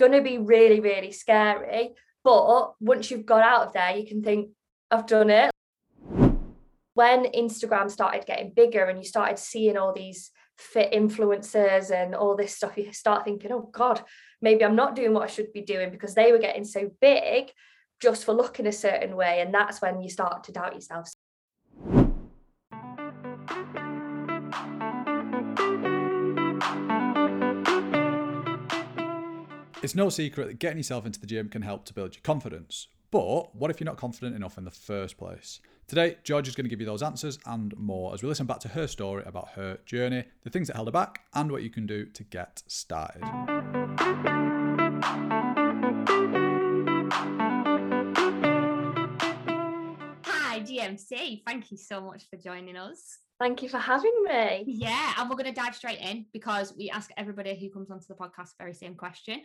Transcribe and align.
going 0.00 0.12
to 0.12 0.22
be 0.22 0.38
really, 0.38 0.80
really 0.80 1.12
scary. 1.12 1.90
But 2.24 2.74
once 2.80 3.10
you've 3.10 3.26
got 3.26 3.42
out 3.42 3.68
of 3.68 3.72
there, 3.72 3.96
you 3.96 4.06
can 4.06 4.22
think, 4.22 4.50
I've 4.90 5.06
done 5.06 5.30
it. 5.30 5.50
When 6.94 7.26
Instagram 7.26 7.90
started 7.90 8.26
getting 8.26 8.52
bigger 8.52 8.86
and 8.86 8.98
you 8.98 9.04
started 9.04 9.38
seeing 9.38 9.76
all 9.76 9.92
these 9.94 10.32
fit 10.58 10.92
influencers 10.92 11.90
and 11.90 12.14
all 12.14 12.36
this 12.36 12.56
stuff, 12.56 12.76
you 12.76 12.92
start 12.92 13.24
thinking, 13.24 13.52
oh 13.52 13.70
God, 13.72 14.02
maybe 14.42 14.64
I'm 14.64 14.74
not 14.74 14.96
doing 14.96 15.14
what 15.14 15.22
I 15.22 15.32
should 15.32 15.52
be 15.52 15.62
doing 15.62 15.90
because 15.90 16.14
they 16.14 16.32
were 16.32 16.38
getting 16.38 16.64
so 16.64 16.90
big 17.00 17.52
just 18.02 18.24
for 18.24 18.32
looking 18.32 18.66
a 18.66 18.72
certain 18.72 19.14
way. 19.14 19.40
And 19.40 19.54
that's 19.54 19.80
when 19.80 20.02
you 20.02 20.10
start 20.10 20.44
to 20.44 20.52
doubt 20.52 20.74
yourself. 20.74 21.10
It's 29.82 29.94
no 29.94 30.10
secret 30.10 30.46
that 30.48 30.58
getting 30.58 30.76
yourself 30.76 31.06
into 31.06 31.18
the 31.18 31.26
gym 31.26 31.48
can 31.48 31.62
help 31.62 31.86
to 31.86 31.94
build 31.94 32.14
your 32.14 32.20
confidence. 32.20 32.88
But 33.10 33.56
what 33.56 33.70
if 33.70 33.80
you're 33.80 33.86
not 33.86 33.96
confident 33.96 34.36
enough 34.36 34.58
in 34.58 34.66
the 34.66 34.70
first 34.70 35.16
place? 35.16 35.60
Today, 35.86 36.18
Georgia 36.22 36.50
is 36.50 36.54
going 36.54 36.66
to 36.66 36.68
give 36.68 36.80
you 36.80 36.86
those 36.86 37.02
answers 37.02 37.38
and 37.46 37.74
more 37.78 38.12
as 38.12 38.22
we 38.22 38.28
listen 38.28 38.44
back 38.44 38.60
to 38.60 38.68
her 38.68 38.86
story 38.86 39.22
about 39.24 39.52
her 39.52 39.78
journey, 39.86 40.24
the 40.42 40.50
things 40.50 40.66
that 40.66 40.76
held 40.76 40.88
her 40.88 40.92
back, 40.92 41.22
and 41.32 41.50
what 41.50 41.62
you 41.62 41.70
can 41.70 41.86
do 41.86 42.04
to 42.04 42.22
get 42.24 42.62
started. 42.66 43.22
Hi, 50.24 50.60
GMC. 50.60 51.42
Thank 51.46 51.72
you 51.72 51.78
so 51.78 52.02
much 52.02 52.28
for 52.28 52.36
joining 52.36 52.76
us. 52.76 53.20
Thank 53.40 53.62
you 53.62 53.70
for 53.70 53.78
having 53.78 54.12
me. 54.22 54.64
Yeah, 54.66 55.14
and 55.16 55.30
we're 55.30 55.36
going 55.36 55.52
to 55.52 55.58
dive 55.58 55.74
straight 55.74 55.98
in 55.98 56.26
because 56.30 56.74
we 56.76 56.90
ask 56.90 57.10
everybody 57.16 57.58
who 57.58 57.70
comes 57.70 57.90
onto 57.90 58.06
the 58.06 58.14
podcast 58.14 58.50
the 58.50 58.56
very 58.58 58.74
same 58.74 58.94
question, 58.94 59.40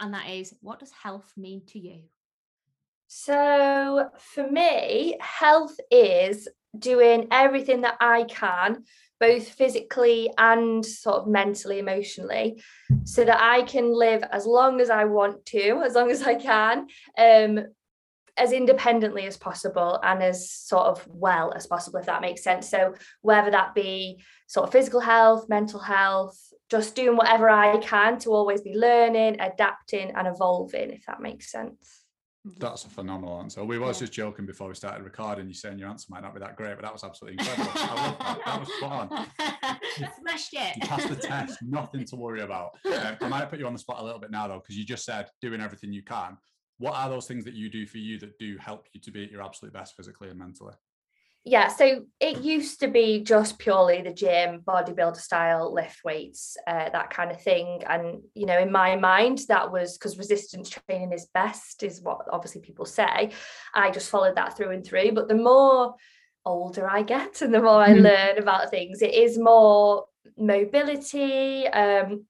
and 0.00 0.12
that 0.12 0.28
is, 0.28 0.54
what 0.60 0.78
does 0.78 0.92
health 0.92 1.32
mean 1.34 1.62
to 1.68 1.78
you? 1.78 2.02
So, 3.06 4.10
for 4.18 4.50
me, 4.50 5.16
health 5.18 5.74
is 5.90 6.46
doing 6.78 7.28
everything 7.30 7.80
that 7.82 7.96
I 8.00 8.24
can, 8.24 8.84
both 9.18 9.48
physically 9.48 10.30
and 10.36 10.84
sort 10.84 11.16
of 11.16 11.26
mentally, 11.26 11.78
emotionally, 11.78 12.62
so 13.04 13.24
that 13.24 13.40
I 13.40 13.62
can 13.62 13.94
live 13.94 14.22
as 14.30 14.44
long 14.44 14.78
as 14.80 14.90
I 14.90 15.04
want 15.04 15.46
to, 15.46 15.82
as 15.82 15.94
long 15.94 16.10
as 16.10 16.22
I 16.22 16.34
can, 16.34 16.86
um, 17.16 17.64
as 18.36 18.52
independently 18.52 19.26
as 19.26 19.36
possible 19.36 20.00
and 20.02 20.22
as 20.22 20.50
sort 20.50 20.86
of 20.86 21.06
well 21.08 21.52
as 21.54 21.66
possible, 21.66 21.98
if 21.98 22.06
that 22.06 22.22
makes 22.22 22.42
sense. 22.42 22.68
So, 22.68 22.94
whether 23.20 23.50
that 23.50 23.74
be 23.74 24.22
sort 24.46 24.66
of 24.66 24.72
physical 24.72 25.00
health, 25.00 25.48
mental 25.48 25.80
health, 25.80 26.38
just 26.70 26.94
doing 26.94 27.16
whatever 27.16 27.50
I 27.50 27.76
can 27.78 28.18
to 28.20 28.30
always 28.30 28.62
be 28.62 28.74
learning, 28.74 29.40
adapting, 29.40 30.12
and 30.16 30.26
evolving, 30.26 30.90
if 30.90 31.04
that 31.06 31.20
makes 31.20 31.50
sense. 31.50 31.98
That's 32.58 32.84
a 32.84 32.88
phenomenal 32.88 33.38
answer. 33.40 33.64
We 33.64 33.78
was 33.78 34.00
yeah. 34.00 34.06
just 34.06 34.12
joking 34.14 34.46
before 34.46 34.66
we 34.66 34.74
started 34.74 35.04
recording. 35.04 35.46
You 35.46 35.54
saying 35.54 35.78
your 35.78 35.88
answer 35.88 36.06
might 36.10 36.22
not 36.22 36.34
be 36.34 36.40
that 36.40 36.56
great, 36.56 36.74
but 36.74 36.82
that 36.82 36.92
was 36.92 37.04
absolutely 37.04 37.38
incredible. 37.38 37.70
I 37.76 37.94
love 37.94 38.18
that. 38.18 38.38
That 38.44 38.60
was 38.60 38.74
spot 38.74 39.12
on. 39.12 39.78
Smashed 40.20 40.54
it. 40.54 40.76
You 40.76 40.88
passed 40.88 41.08
the 41.08 41.16
test. 41.16 41.58
Nothing 41.62 42.04
to 42.06 42.16
worry 42.16 42.40
about. 42.40 42.70
Um, 42.84 43.16
I 43.20 43.28
might 43.28 43.48
put 43.48 43.60
you 43.60 43.66
on 43.66 43.74
the 43.74 43.78
spot 43.78 44.00
a 44.00 44.04
little 44.04 44.18
bit 44.18 44.32
now, 44.32 44.48
though, 44.48 44.58
because 44.58 44.76
you 44.76 44.84
just 44.84 45.04
said 45.04 45.28
doing 45.40 45.60
everything 45.60 45.92
you 45.92 46.02
can 46.02 46.36
what 46.82 46.94
are 46.94 47.08
those 47.08 47.28
things 47.28 47.44
that 47.44 47.54
you 47.54 47.70
do 47.70 47.86
for 47.86 47.98
you 47.98 48.18
that 48.18 48.38
do 48.40 48.58
help 48.58 48.88
you 48.92 49.00
to 49.00 49.12
be 49.12 49.22
at 49.22 49.30
your 49.30 49.40
absolute 49.40 49.72
best 49.72 49.94
physically 49.96 50.28
and 50.28 50.38
mentally? 50.38 50.74
Yeah, 51.44 51.68
so 51.68 52.04
it 52.20 52.42
used 52.42 52.80
to 52.80 52.88
be 52.88 53.22
just 53.22 53.58
purely 53.58 54.02
the 54.02 54.12
gym, 54.12 54.62
bodybuilder 54.66 55.16
style, 55.16 55.72
lift 55.72 56.04
weights, 56.04 56.56
uh, 56.66 56.88
that 56.90 57.10
kind 57.10 57.30
of 57.30 57.40
thing. 57.40 57.82
And, 57.88 58.22
you 58.34 58.46
know, 58.46 58.58
in 58.58 58.72
my 58.72 58.96
mind, 58.96 59.42
that 59.46 59.70
was 59.70 59.96
because 59.96 60.18
resistance 60.18 60.70
training 60.70 61.12
is 61.12 61.28
best, 61.32 61.84
is 61.84 62.00
what 62.00 62.26
obviously 62.32 62.60
people 62.60 62.84
say. 62.84 63.30
I 63.74 63.90
just 63.92 64.10
followed 64.10 64.36
that 64.36 64.56
through 64.56 64.70
and 64.70 64.84
through. 64.84 65.12
But 65.12 65.28
the 65.28 65.36
more 65.36 65.94
older 66.44 66.88
I 66.88 67.02
get 67.02 67.42
and 67.42 67.54
the 67.54 67.62
more 67.62 67.80
I 67.80 67.90
mm. 67.90 68.02
learn 68.02 68.38
about 68.38 68.70
things, 68.70 69.02
it 69.02 69.14
is 69.14 69.38
more 69.38 70.06
mobility, 70.36 71.68
um, 71.68 72.26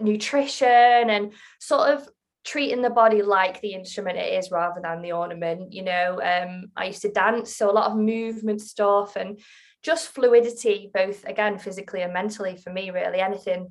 nutrition, 0.00 1.10
and 1.10 1.32
sort 1.60 1.90
of 1.90 2.08
treating 2.50 2.82
the 2.82 2.90
body 2.90 3.22
like 3.22 3.60
the 3.60 3.74
instrument 3.74 4.18
it 4.18 4.32
is 4.32 4.50
rather 4.50 4.80
than 4.80 5.02
the 5.02 5.12
ornament 5.12 5.72
you 5.72 5.82
know 5.82 6.20
um 6.22 6.70
i 6.76 6.86
used 6.86 7.02
to 7.02 7.12
dance 7.12 7.54
so 7.54 7.70
a 7.70 7.78
lot 7.78 7.90
of 7.90 7.96
movement 7.96 8.60
stuff 8.60 9.14
and 9.14 9.38
just 9.82 10.08
fluidity 10.08 10.90
both 10.92 11.24
again 11.26 11.58
physically 11.58 12.02
and 12.02 12.12
mentally 12.12 12.56
for 12.56 12.72
me 12.72 12.90
really 12.90 13.20
anything 13.20 13.70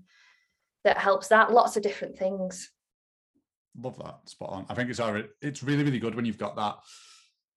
that 0.84 0.98
helps 0.98 1.28
that 1.28 1.52
lots 1.52 1.78
of 1.78 1.84
different 1.84 2.18
things. 2.18 2.72
Love 3.80 3.98
that 4.00 4.18
spot 4.26 4.50
on. 4.50 4.66
I 4.70 4.74
think 4.74 4.90
it's 4.90 5.00
it's 5.42 5.64
really 5.64 5.84
really 5.84 6.00
good 6.00 6.16
when 6.16 6.26
you've 6.26 6.38
got 6.38 6.56
that 6.56 6.78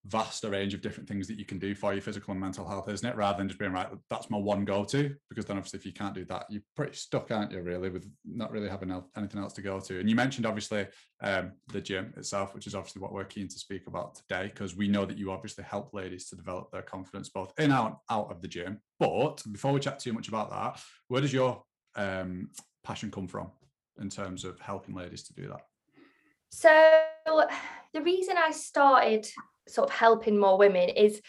vast 0.05 0.43
range 0.43 0.73
of 0.73 0.81
different 0.81 1.07
things 1.07 1.27
that 1.27 1.39
you 1.39 1.45
can 1.45 1.57
do 1.57 1.73
for 1.73 1.93
your 1.93 2.01
physical 2.01 2.31
and 2.31 2.41
mental 2.41 2.67
health, 2.67 2.89
isn't 2.89 3.07
it? 3.07 3.15
Rather 3.15 3.37
than 3.37 3.47
just 3.47 3.59
being 3.59 3.71
right, 3.71 3.87
that's 4.09 4.29
my 4.29 4.37
one 4.37 4.65
go 4.65 4.83
to. 4.83 5.15
Because 5.29 5.45
then, 5.45 5.57
obviously, 5.57 5.79
if 5.79 5.85
you 5.85 5.93
can't 5.93 6.13
do 6.13 6.25
that, 6.25 6.45
you're 6.49 6.61
pretty 6.75 6.93
stuck, 6.93 7.31
aren't 7.31 7.51
you? 7.51 7.61
Really, 7.61 7.89
with 7.89 8.09
not 8.25 8.51
really 8.51 8.67
having 8.67 8.93
anything 9.15 9.41
else 9.41 9.53
to 9.53 9.61
go 9.61 9.79
to. 9.79 9.99
And 9.99 10.09
you 10.09 10.15
mentioned 10.15 10.45
obviously 10.45 10.87
um, 11.21 11.53
the 11.71 11.81
gym 11.81 12.13
itself, 12.17 12.53
which 12.53 12.67
is 12.67 12.75
obviously 12.75 13.01
what 13.01 13.13
we're 13.13 13.23
keen 13.23 13.47
to 13.47 13.59
speak 13.59 13.87
about 13.87 14.15
today, 14.15 14.51
because 14.53 14.75
we 14.75 14.87
know 14.87 15.05
that 15.05 15.17
you 15.17 15.31
obviously 15.31 15.63
help 15.63 15.93
ladies 15.93 16.27
to 16.29 16.35
develop 16.35 16.71
their 16.71 16.81
confidence 16.81 17.29
both 17.29 17.53
in 17.57 17.65
and 17.65 17.73
out, 17.73 17.99
out 18.09 18.29
of 18.29 18.41
the 18.41 18.47
gym. 18.47 18.79
But 18.99 19.41
before 19.51 19.71
we 19.71 19.79
chat 19.79 19.99
too 19.99 20.13
much 20.13 20.27
about 20.27 20.49
that, 20.49 20.81
where 21.07 21.21
does 21.21 21.33
your 21.33 21.63
um, 21.95 22.49
passion 22.83 23.09
come 23.09 23.27
from 23.27 23.51
in 24.01 24.09
terms 24.09 24.43
of 24.43 24.59
helping 24.59 24.95
ladies 24.95 25.23
to 25.23 25.33
do 25.33 25.47
that? 25.47 25.61
So 26.49 27.47
the 27.93 28.01
reason 28.01 28.35
I 28.37 28.51
started 28.51 29.27
sort 29.67 29.89
of 29.89 29.95
helping 29.95 30.37
more 30.37 30.57
women 30.57 30.89
is 30.89 31.21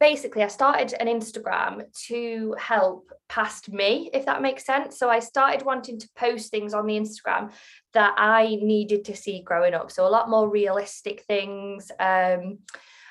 basically 0.00 0.42
I 0.42 0.48
started 0.48 0.94
an 0.98 1.06
Instagram 1.06 1.82
to 2.06 2.54
help 2.58 3.12
past 3.28 3.70
me, 3.70 4.10
if 4.14 4.24
that 4.24 4.42
makes 4.42 4.64
sense. 4.64 4.98
So 4.98 5.10
I 5.10 5.20
started 5.20 5.64
wanting 5.64 6.00
to 6.00 6.08
post 6.16 6.50
things 6.50 6.72
on 6.72 6.86
the 6.86 6.98
Instagram 6.98 7.52
that 7.92 8.14
I 8.16 8.56
needed 8.60 9.04
to 9.04 9.16
see 9.16 9.42
growing 9.42 9.74
up. 9.74 9.90
So 9.90 10.06
a 10.06 10.08
lot 10.08 10.30
more 10.30 10.48
realistic 10.48 11.22
things. 11.28 11.92
Um, 12.00 12.60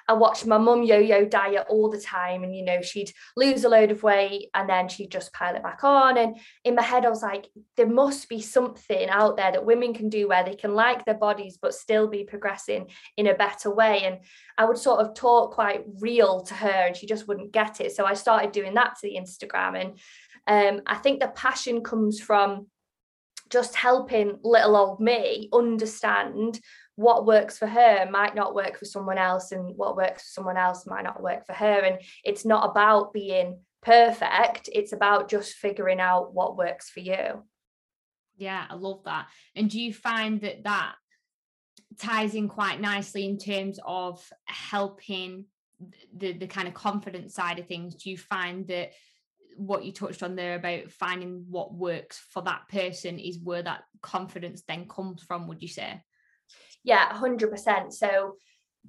I 0.10 0.14
watched 0.14 0.48
my 0.48 0.58
mum 0.58 0.82
yo-yo 0.82 1.24
diet 1.24 1.68
all 1.70 1.88
the 1.88 2.02
time 2.02 2.44
and 2.44 2.56
you 2.56 2.66
know 2.66 2.82
she'd 2.82 3.14
lose 3.38 3.64
a 3.64 3.70
load 3.70 3.92
of 3.92 4.02
weight 4.02 4.50
and 4.56 4.68
then 4.68 4.90
she'd 4.90 5.12
just 5.12 5.32
pile 5.34 5.56
it 5.56 5.62
back 5.62 5.84
on 5.84 6.18
and 6.18 6.36
in 6.64 6.74
my 6.74 6.82
head 6.82 7.06
I 7.06 7.10
was 7.10 7.22
like 7.22 7.48
there 7.78 7.88
must 7.88 8.28
be 8.28 8.42
something 8.42 9.08
out 9.08 9.38
there 9.38 9.52
that 9.52 9.66
women 9.66 9.94
can 9.94 10.10
do 10.10 10.28
where 10.28 10.44
they 10.44 10.56
can 10.56 10.74
like 10.74 11.06
their 11.06 11.14
bodies 11.14 11.60
but 11.62 11.76
still 11.76 12.08
be 12.08 12.24
progressing 12.24 12.90
in 13.18 13.28
a 13.28 13.36
better 13.36 13.70
way 13.70 14.04
and 14.04 14.18
I 14.58 14.66
would 14.66 14.80
sort 14.80 15.00
of 15.00 15.14
talk 15.14 15.54
quite 15.54 15.84
real 16.00 16.42
to 16.42 16.56
her 16.56 16.88
and 16.88 16.98
she 16.98 17.06
just 17.06 17.28
wouldn't 17.28 17.52
get 17.52 17.80
it. 17.80 17.96
So 17.96 18.06
I 18.06 18.16
started 18.16 18.52
doing 18.52 18.74
that 18.74 18.96
to 18.96 19.02
the 19.04 19.16
Instagram 19.16 19.80
and 19.80 20.00
um, 20.78 20.82
I 20.88 20.96
think 20.96 21.20
the 21.20 21.28
passion 21.28 21.84
comes 21.84 22.20
from 22.20 22.66
just 23.52 23.76
helping 23.76 24.40
little 24.44 24.76
old 24.76 25.00
me 25.00 25.50
understand 25.54 26.60
what 27.00 27.26
works 27.26 27.58
for 27.58 27.66
her 27.66 28.10
might 28.12 28.36
not 28.36 28.54
work 28.54 28.78
for 28.78 28.84
someone 28.84 29.18
else 29.18 29.54
and 29.54 29.74
what 29.78 29.96
works 29.96 30.24
for 30.24 30.32
someone 30.32 30.58
else 30.58 30.86
might 30.86 31.06
not 31.06 31.24
work 31.24 31.46
for 31.46 31.54
her. 31.54 31.80
And 31.80 32.02
it's 32.26 32.46
not 32.46 32.70
about 32.70 33.14
being 33.14 33.60
perfect 33.82 34.70
it's 34.74 34.92
about 34.92 35.30
just 35.30 35.54
figuring 35.54 36.02
out 36.02 36.34
what 36.34 36.58
works 36.58 36.90
for 36.90 37.00
you. 37.00 37.44
Yeah 38.38 38.66
i 38.70 38.76
love 38.76 39.04
that. 39.06 39.28
And 39.56 39.70
do 39.70 39.80
you 39.80 39.94
find 39.94 40.42
that 40.42 40.66
that 40.66 40.96
ties 41.98 42.36
in 42.36 42.50
quite 42.50 42.82
nicely 42.82 43.24
in 43.26 43.38
terms 43.38 43.80
of 43.86 44.22
helping 44.46 45.46
the 46.14 46.34
the 46.34 46.48
kind 46.48 46.68
of 46.68 46.74
confidence 46.74 47.34
side 47.34 47.60
of 47.60 47.68
things? 47.68 47.96
Do 47.96 48.10
you 48.10 48.18
find 48.18 48.68
that 48.68 48.92
what 49.56 49.86
you 49.86 49.94
touched 49.94 50.22
on 50.22 50.36
there 50.36 50.56
about 50.56 50.92
finding 50.92 51.46
what 51.50 51.74
works 51.74 52.22
for 52.32 52.42
that 52.44 52.68
person 52.68 53.20
is 53.20 53.40
where 53.40 53.64
that 53.64 53.84
confidence 54.02 54.64
then 54.68 54.86
comes 54.90 55.24
from 55.24 55.48
would 55.48 55.62
you 55.62 55.70
say 55.70 56.02
yeah 56.84 57.12
100% 57.14 57.94
so 57.94 58.36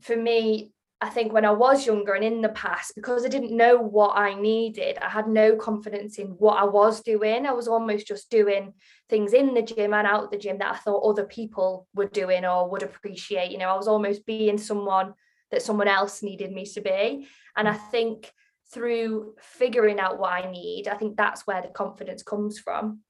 for 0.01 0.17
me 0.17 0.73
I 1.03 1.09
think 1.09 1.33
when 1.33 1.47
I 1.47 1.51
was 1.51 1.87
younger 1.87 2.13
and 2.13 2.23
in 2.23 2.43
the 2.43 2.51
past, 2.51 2.95
because 2.95 3.25
I 3.25 3.29
didn't 3.29 3.57
know 3.57 3.79
what 3.79 4.19
I 4.19 4.39
needed, 4.39 4.99
I 4.99 5.09
had 5.09 5.29
no 5.29 5.57
confidence 5.57 6.19
in 6.19 6.27
what 6.27 6.59
I 6.59 6.65
was 6.65 7.01
doing. 7.01 7.47
I 7.47 7.53
was 7.53 7.69
almost 7.69 8.07
just 8.07 8.31
doing 8.31 8.75
things 9.09 9.33
in 9.33 9.55
the 9.55 9.63
gym 9.63 9.95
and 9.95 10.07
out 10.07 10.31
the 10.31 10.37
gym 10.37 10.59
that 10.59 10.75
I 10.75 10.77
thought 10.77 11.09
other 11.09 11.25
people 11.25 11.87
were 11.95 12.07
doing 12.07 12.45
or 12.45 12.69
would 12.69 12.83
appreciate. 12.83 13.51
You 13.51 13.57
know, 13.57 13.71
I 13.71 13.79
was 13.79 13.89
almost 13.89 14.27
being 14.27 14.59
someone 14.59 15.15
that 15.51 15.63
someone 15.63 15.89
else 15.89 16.23
needed 16.23 16.53
me 16.53 16.67
to 16.67 16.83
be. 16.83 17.27
And 17.57 17.67
I 17.67 17.75
think 17.75 18.31
through 18.71 19.37
figuring 19.41 19.99
out 19.99 20.19
what 20.19 20.33
I 20.33 20.51
need, 20.51 20.87
I 20.87 20.97
think 20.97 21.17
that's 21.17 21.47
where 21.47 21.63
the 21.63 21.69
confidence 21.69 22.23
comes 22.23 22.59
from 22.59 23.01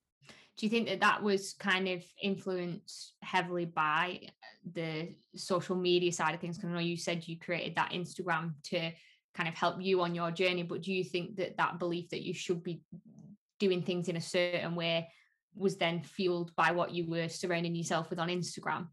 do 0.61 0.67
you 0.67 0.71
think 0.71 0.89
that 0.89 1.01
that 1.01 1.23
was 1.23 1.55
kind 1.55 1.89
of 1.89 2.05
influenced 2.23 3.15
heavily 3.23 3.65
by 3.65 4.21
uh, 4.23 4.27
the 4.75 5.09
social 5.35 5.75
media 5.75 6.13
side 6.13 6.35
of 6.35 6.41
things 6.41 6.59
because 6.59 6.69
i 6.71 6.75
know 6.75 6.81
you 6.81 6.99
said 6.99 7.27
you 7.27 7.39
created 7.39 7.75
that 7.75 7.93
instagram 7.93 8.53
to 8.63 8.91
kind 9.35 9.49
of 9.49 9.55
help 9.55 9.81
you 9.81 10.03
on 10.03 10.15
your 10.15 10.31
journey 10.31 10.63
but 10.63 10.83
do 10.83 10.93
you 10.93 11.03
think 11.03 11.37
that 11.37 11.57
that 11.57 11.79
belief 11.79 12.11
that 12.11 12.23
you 12.23 12.35
should 12.35 12.63
be 12.63 12.83
doing 13.59 13.83
things 13.83 14.09
in 14.09 14.17
a 14.17 14.21
certain 14.21 14.75
way 14.75 15.09
was 15.55 15.77
then 15.77 16.03
fueled 16.03 16.55
by 16.57 16.73
what 16.73 16.93
you 16.93 17.07
were 17.07 17.29
surrounding 17.29 17.75
yourself 17.75 18.11
with 18.11 18.19
on 18.19 18.29
Instagram? 18.29 18.89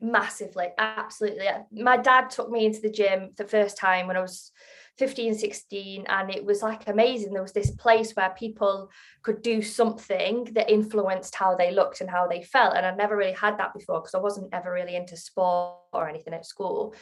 Massively, 0.00 0.68
absolutely. 0.78 1.46
My 1.70 1.96
dad 1.96 2.30
took 2.30 2.50
me 2.50 2.66
into 2.66 2.80
the 2.80 2.90
gym 2.90 3.30
the 3.36 3.44
first 3.46 3.76
time 3.76 4.06
when 4.06 4.16
I 4.16 4.20
was 4.20 4.50
15, 4.98 5.34
16, 5.34 6.04
and 6.08 6.30
it 6.30 6.44
was 6.44 6.62
like 6.62 6.86
amazing. 6.86 7.32
There 7.32 7.42
was 7.42 7.52
this 7.52 7.70
place 7.70 8.12
where 8.12 8.34
people 8.38 8.90
could 9.22 9.40
do 9.40 9.62
something 9.62 10.44
that 10.52 10.70
influenced 10.70 11.34
how 11.34 11.56
they 11.56 11.70
looked 11.70 12.02
and 12.02 12.10
how 12.10 12.26
they 12.26 12.42
felt. 12.42 12.76
And 12.76 12.84
I'd 12.84 12.98
never 12.98 13.16
really 13.16 13.32
had 13.32 13.58
that 13.58 13.72
before 13.72 14.00
because 14.00 14.14
I 14.14 14.18
wasn't 14.18 14.52
ever 14.52 14.70
really 14.70 14.94
into 14.94 15.16
sport 15.16 15.78
or 15.94 16.08
anything 16.08 16.34
at 16.34 16.44
school. 16.44 16.94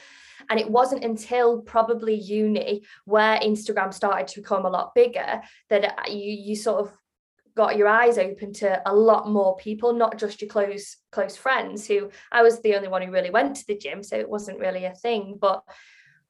And 0.49 0.61
it 0.61 0.71
wasn't 0.71 1.05
until 1.05 1.63
probably 1.63 2.15
uni 2.15 2.83
where 3.07 3.39
Instagram 3.41 3.93
started 3.93 4.29
to 4.29 4.41
become 4.41 4.67
a 4.67 4.71
lot 4.71 4.95
bigger 4.95 5.43
that 5.69 5.85
uh, 5.85 6.11
you 6.11 6.33
you 6.33 6.57
sort 6.57 6.81
of 6.81 6.93
got 7.57 7.77
your 7.77 7.89
eyes 7.89 8.17
open 8.17 8.53
to 8.53 8.81
a 8.87 8.95
lot 8.95 9.29
more 9.29 9.57
people 9.57 9.93
not 9.93 10.17
just 10.17 10.41
your 10.41 10.49
close 10.49 10.97
close 11.11 11.37
friends 11.37 11.87
who 11.87 12.09
I 12.31 12.43
was 12.43 12.63
the 12.63 12.77
only 12.77 12.89
one 12.89 13.03
who 13.03 13.13
really 13.13 13.31
went 13.31 13.57
to 13.57 13.67
the 13.67 13.77
gym 13.77 14.03
so 14.03 14.17
it 14.17 14.31
wasn't 14.31 14.61
really 14.61 14.85
a 14.85 14.95
thing 14.95 15.37
but 15.39 15.63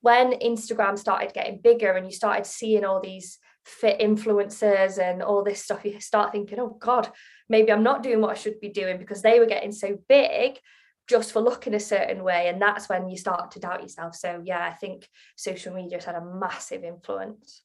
when 0.01 0.33
Instagram 0.33 0.99
started 0.99 1.33
getting 1.33 1.61
bigger 1.61 1.93
and 1.93 2.07
you 2.07 2.13
started 2.13 2.47
seeing 2.47 2.85
all 2.85 3.01
these 3.01 3.39
fit 3.65 4.01
influencers 4.01 4.99
and 4.99 5.23
all 5.23 5.45
this 5.45 5.63
stuff 5.63 5.85
you 5.85 6.01
start 6.01 6.33
thinking 6.33 6.59
oh 6.59 6.77
god 6.81 7.11
maybe 7.51 7.71
I'm 7.71 7.83
not 7.83 8.03
doing 8.03 8.21
what 8.21 8.31
I 8.31 8.35
should 8.35 8.59
be 8.61 8.71
doing 8.71 8.97
because 8.97 9.21
they 9.21 9.39
were 9.39 9.47
getting 9.47 9.73
so 9.73 9.99
big 10.09 10.59
just 11.09 11.33
for 11.33 11.41
looking 11.41 11.75
a 11.75 11.81
certain 11.81 12.23
way. 12.23 12.49
And 12.49 12.63
that's 12.63 12.89
when 12.89 13.09
you 13.11 13.17
start 13.17 13.51
to 13.51 13.59
doubt 13.59 13.83
yourself. 13.83 14.15
So 14.15 14.41
yeah 14.45 14.65
I 14.65 14.73
think 14.73 15.07
social 15.37 15.75
media 15.75 15.99
has 15.99 16.05
had 16.05 16.15
a 16.15 16.25
massive 16.25 16.85
influence. 16.85 17.63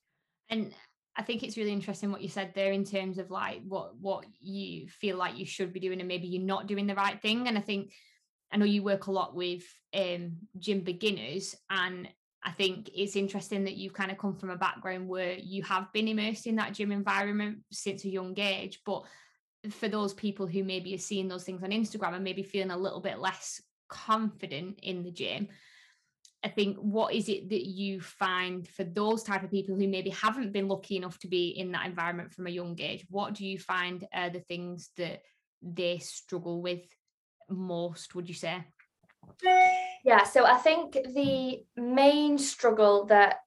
And 0.49 0.73
I 1.15 1.21
think 1.21 1.43
it's 1.43 1.55
really 1.55 1.71
interesting 1.71 2.11
what 2.11 2.21
you 2.21 2.27
said 2.27 2.51
there 2.55 2.73
in 2.73 2.83
terms 2.83 3.19
of 3.19 3.29
like 3.29 3.61
what 3.65 3.95
what 3.97 4.25
you 4.41 4.89
feel 4.89 5.15
like 5.15 5.37
you 5.37 5.45
should 5.45 5.71
be 5.71 5.79
doing 5.79 5.99
and 5.99 6.07
maybe 6.07 6.27
you're 6.27 6.43
not 6.43 6.67
doing 6.67 6.87
the 6.87 6.95
right 6.95 7.21
thing. 7.21 7.47
And 7.47 7.57
I 7.57 7.61
think 7.61 7.93
I 8.51 8.57
know 8.57 8.65
you 8.65 8.83
work 8.83 9.07
a 9.07 9.11
lot 9.11 9.35
with 9.35 9.63
um, 9.93 10.37
gym 10.59 10.81
beginners, 10.81 11.55
and 11.69 12.07
I 12.45 12.51
think 12.51 12.91
it's 12.93 13.15
interesting 13.15 13.63
that 13.63 13.75
you've 13.75 13.93
kind 13.93 14.11
of 14.11 14.19
come 14.19 14.35
from 14.35 14.51
a 14.51 14.55
background 14.55 15.07
where 15.07 15.33
you 15.33 15.63
have 15.63 15.91
been 15.93 16.07
immersed 16.07 16.45
in 16.45 16.57
that 16.57 16.73
gym 16.73 16.91
environment 16.91 17.59
since 17.71 18.05
a 18.05 18.09
young 18.09 18.39
age. 18.39 18.81
But 18.85 19.03
for 19.71 19.89
those 19.89 20.13
people 20.13 20.45
who 20.45 20.63
maybe 20.63 20.93
are 20.93 20.99
seeing 20.99 21.27
those 21.27 21.43
things 21.43 21.63
on 21.63 21.71
Instagram 21.71 22.13
and 22.13 22.23
maybe 22.23 22.43
feeling 22.43 22.69
a 22.69 22.77
little 22.77 23.01
bit 23.01 23.19
less 23.19 23.61
confident 23.89 24.79
in 24.83 25.03
the 25.03 25.11
gym, 25.11 25.47
I 26.43 26.49
think 26.49 26.77
what 26.77 27.15
is 27.15 27.29
it 27.29 27.49
that 27.49 27.65
you 27.65 27.99
find 27.99 28.67
for 28.67 28.83
those 28.83 29.23
type 29.23 29.43
of 29.43 29.49
people 29.49 29.75
who 29.75 29.87
maybe 29.87 30.11
haven't 30.11 30.53
been 30.53 30.67
lucky 30.67 30.97
enough 30.97 31.17
to 31.19 31.27
be 31.27 31.47
in 31.47 31.71
that 31.71 31.87
environment 31.87 32.31
from 32.31 32.45
a 32.45 32.51
young 32.51 32.79
age? 32.79 33.07
What 33.09 33.33
do 33.33 33.43
you 33.43 33.57
find 33.57 34.05
are 34.13 34.29
the 34.29 34.41
things 34.41 34.91
that 34.97 35.21
they 35.63 35.97
struggle 35.97 36.61
with 36.61 36.85
most, 37.49 38.13
would 38.13 38.29
you 38.29 38.35
say? 38.35 38.63
Yeah, 40.03 40.23
so 40.23 40.45
I 40.45 40.57
think 40.57 40.93
the 40.93 41.63
main 41.75 42.37
struggle 42.37 43.05
that 43.05 43.37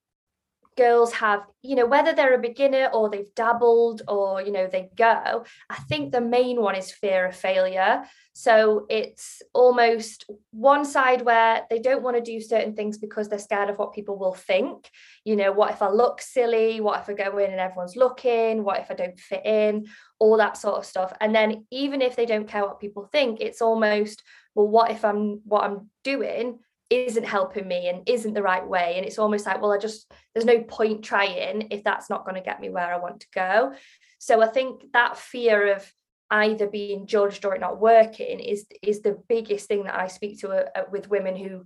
girls 0.78 1.12
have 1.12 1.42
you 1.60 1.74
know 1.74 1.86
whether 1.86 2.14
they're 2.14 2.34
a 2.34 2.38
beginner 2.40 2.88
or 2.94 3.10
they've 3.10 3.34
dabbled 3.34 4.00
or 4.06 4.40
you 4.40 4.52
know 4.52 4.68
they 4.68 4.88
go 4.96 5.44
i 5.68 5.74
think 5.88 6.12
the 6.12 6.20
main 6.20 6.62
one 6.62 6.76
is 6.76 6.92
fear 6.92 7.26
of 7.26 7.36
failure. 7.36 8.04
So 8.38 8.86
it's 8.88 9.42
almost 9.52 10.30
one 10.52 10.84
side 10.84 11.22
where 11.22 11.66
they 11.68 11.80
don't 11.80 12.04
want 12.04 12.16
to 12.16 12.22
do 12.22 12.40
certain 12.40 12.76
things 12.76 12.96
because 12.96 13.28
they're 13.28 13.40
scared 13.40 13.68
of 13.68 13.78
what 13.78 13.92
people 13.92 14.16
will 14.16 14.32
think. 14.32 14.88
You 15.24 15.34
know 15.34 15.50
what 15.50 15.72
if 15.72 15.82
i 15.82 15.90
look 15.90 16.20
silly? 16.20 16.80
What 16.80 17.00
if 17.00 17.08
i 17.08 17.14
go 17.14 17.38
in 17.38 17.50
and 17.50 17.58
everyone's 17.58 17.96
looking? 17.96 18.62
What 18.62 18.78
if 18.78 18.92
i 18.92 18.94
don't 18.94 19.18
fit 19.18 19.44
in? 19.44 19.88
All 20.20 20.36
that 20.36 20.56
sort 20.56 20.76
of 20.76 20.86
stuff. 20.86 21.12
And 21.20 21.34
then 21.34 21.66
even 21.72 22.00
if 22.00 22.14
they 22.14 22.26
don't 22.26 22.46
care 22.46 22.64
what 22.64 22.78
people 22.78 23.08
think 23.10 23.40
it's 23.40 23.60
almost 23.60 24.22
well 24.54 24.68
what 24.68 24.90
if 24.90 25.04
i'm 25.04 25.40
what 25.44 25.64
i'm 25.64 25.90
doing 26.04 26.58
isn't 26.90 27.24
helping 27.24 27.68
me 27.68 27.88
and 27.88 28.08
isn't 28.08 28.32
the 28.32 28.42
right 28.42 28.66
way? 28.66 28.94
And 28.96 29.04
it's 29.04 29.18
almost 29.18 29.46
like 29.46 29.60
well 29.60 29.72
i 29.72 29.78
just 29.78 30.10
there's 30.34 30.46
no 30.46 30.62
point 30.62 31.04
trying 31.04 31.68
if 31.70 31.84
that's 31.84 32.08
not 32.08 32.24
going 32.24 32.36
to 32.36 32.40
get 32.40 32.60
me 32.60 32.70
where 32.70 32.92
i 32.92 32.98
want 32.98 33.20
to 33.20 33.26
go. 33.34 33.74
So 34.18 34.42
i 34.42 34.46
think 34.46 34.92
that 34.92 35.18
fear 35.18 35.74
of 35.74 35.90
either 36.30 36.66
being 36.66 37.06
judged 37.06 37.44
or 37.44 37.54
it 37.54 37.60
not 37.60 37.80
working 37.80 38.40
is 38.40 38.66
is 38.82 39.00
the 39.00 39.18
biggest 39.28 39.66
thing 39.66 39.84
that 39.84 39.94
i 39.94 40.06
speak 40.06 40.38
to 40.38 40.50
uh, 40.50 40.68
uh 40.74 40.82
with 40.92 41.08
women 41.08 41.34
who 41.34 41.64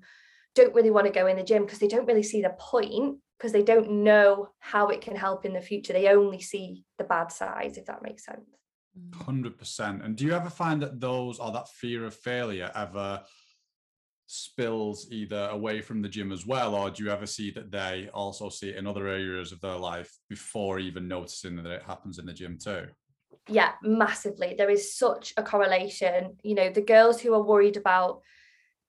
don't 0.54 0.72
really 0.72 0.92
want 0.92 1.04
to 1.04 1.12
go 1.12 1.26
in 1.26 1.36
the 1.36 1.42
gym 1.42 1.64
because 1.64 1.80
they 1.80 1.88
don't 1.88 2.06
really 2.06 2.22
see 2.22 2.42
the 2.42 2.54
point 2.58 3.18
because 3.38 3.52
they 3.52 3.62
don't 3.62 3.90
know 3.90 4.48
how 4.60 4.88
it 4.88 5.00
can 5.00 5.16
help 5.16 5.44
in 5.44 5.52
the 5.52 5.60
future. 5.60 5.92
They 5.92 6.06
only 6.08 6.40
see 6.40 6.84
the 6.98 7.04
bad 7.04 7.32
sides 7.32 7.76
if 7.76 7.86
that 7.86 8.02
makes 8.02 8.24
sense 8.24 8.44
Mm. 8.98 9.10
100% 9.10 10.04
and 10.04 10.16
do 10.16 10.26
you 10.26 10.32
ever 10.32 10.50
find 10.50 10.82
that 10.82 11.00
those 11.00 11.38
or 11.38 11.50
that 11.52 11.68
fear 11.68 12.04
of 12.04 12.14
failure 12.14 12.70
ever 12.74 13.22
spills 14.26 15.08
either 15.10 15.48
away 15.50 15.82
from 15.82 16.00
the 16.00 16.08
gym 16.08 16.32
as 16.32 16.46
well, 16.46 16.74
or 16.74 16.90
do 16.90 17.04
you 17.04 17.10
ever 17.10 17.26
see 17.26 17.50
that 17.50 17.70
they 17.70 18.08
also 18.14 18.48
see 18.48 18.70
it 18.70 18.76
in 18.76 18.86
other 18.86 19.06
areas 19.06 19.52
of 19.52 19.60
their 19.60 19.76
life 19.76 20.10
before 20.28 20.78
even 20.78 21.06
noticing 21.06 21.56
that 21.56 21.66
it 21.66 21.82
happens 21.82 22.18
in 22.18 22.24
the 22.24 22.32
gym 22.32 22.58
too? 22.58 22.86
Yeah, 23.48 23.72
massively. 23.82 24.54
There 24.56 24.70
is 24.70 24.96
such 24.96 25.34
a 25.36 25.42
correlation. 25.42 26.38
You 26.42 26.54
know, 26.54 26.70
the 26.70 26.80
girls 26.80 27.20
who 27.20 27.34
are 27.34 27.42
worried 27.42 27.76
about 27.76 28.22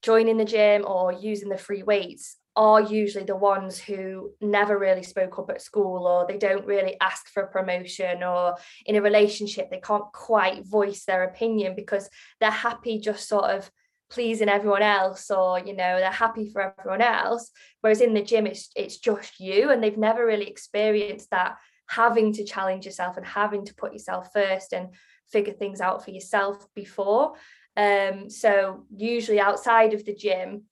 joining 0.01 0.37
the 0.37 0.45
gym 0.45 0.85
or 0.87 1.11
using 1.11 1.49
the 1.49 1.57
free 1.57 1.83
weights 1.83 2.37
are 2.55 2.81
usually 2.81 3.25
the 3.25 3.35
ones 3.35 3.79
who 3.79 4.31
never 4.39 4.77
really 4.77 5.01
spoke 5.01 5.39
up 5.39 5.49
at 5.49 5.61
school 5.61 6.05
or 6.05 6.27
they 6.27 6.37
don't 6.37 6.65
really 6.65 6.95
ask 7.01 7.27
for 7.29 7.43
a 7.43 7.51
promotion 7.51 8.21
or 8.21 8.55
in 8.85 8.95
a 8.95 9.01
relationship 9.01 9.71
they 9.71 9.79
can't 9.79 10.11
quite 10.13 10.65
voice 10.65 11.05
their 11.05 11.23
opinion 11.23 11.73
because 11.75 12.09
they're 12.39 12.51
happy 12.51 12.99
just 12.99 13.27
sort 13.27 13.45
of 13.45 13.71
pleasing 14.13 14.49
everyone 14.49 14.83
else 14.83 15.31
or 15.31 15.59
you 15.59 15.75
know 15.75 15.97
they're 15.97 16.11
happy 16.11 16.49
for 16.49 16.75
everyone 16.79 17.01
else. 17.01 17.49
Whereas 17.81 18.01
in 18.01 18.13
the 18.13 18.21
gym 18.21 18.45
it's 18.45 18.69
it's 18.75 18.97
just 18.97 19.39
you 19.39 19.71
and 19.71 19.83
they've 19.83 19.97
never 19.97 20.25
really 20.25 20.47
experienced 20.47 21.31
that 21.31 21.57
having 21.89 22.33
to 22.33 22.45
challenge 22.45 22.85
yourself 22.85 23.17
and 23.17 23.25
having 23.25 23.65
to 23.65 23.75
put 23.75 23.91
yourself 23.91 24.29
first 24.31 24.73
and 24.73 24.93
figure 25.31 25.53
things 25.53 25.81
out 25.81 26.05
for 26.05 26.11
yourself 26.11 26.67
before. 26.75 27.33
Um 27.75 28.29
so 28.29 28.85
usually 28.95 29.39
outside 29.39 29.93
of 29.93 30.05
the 30.05 30.13
gym 30.13 30.65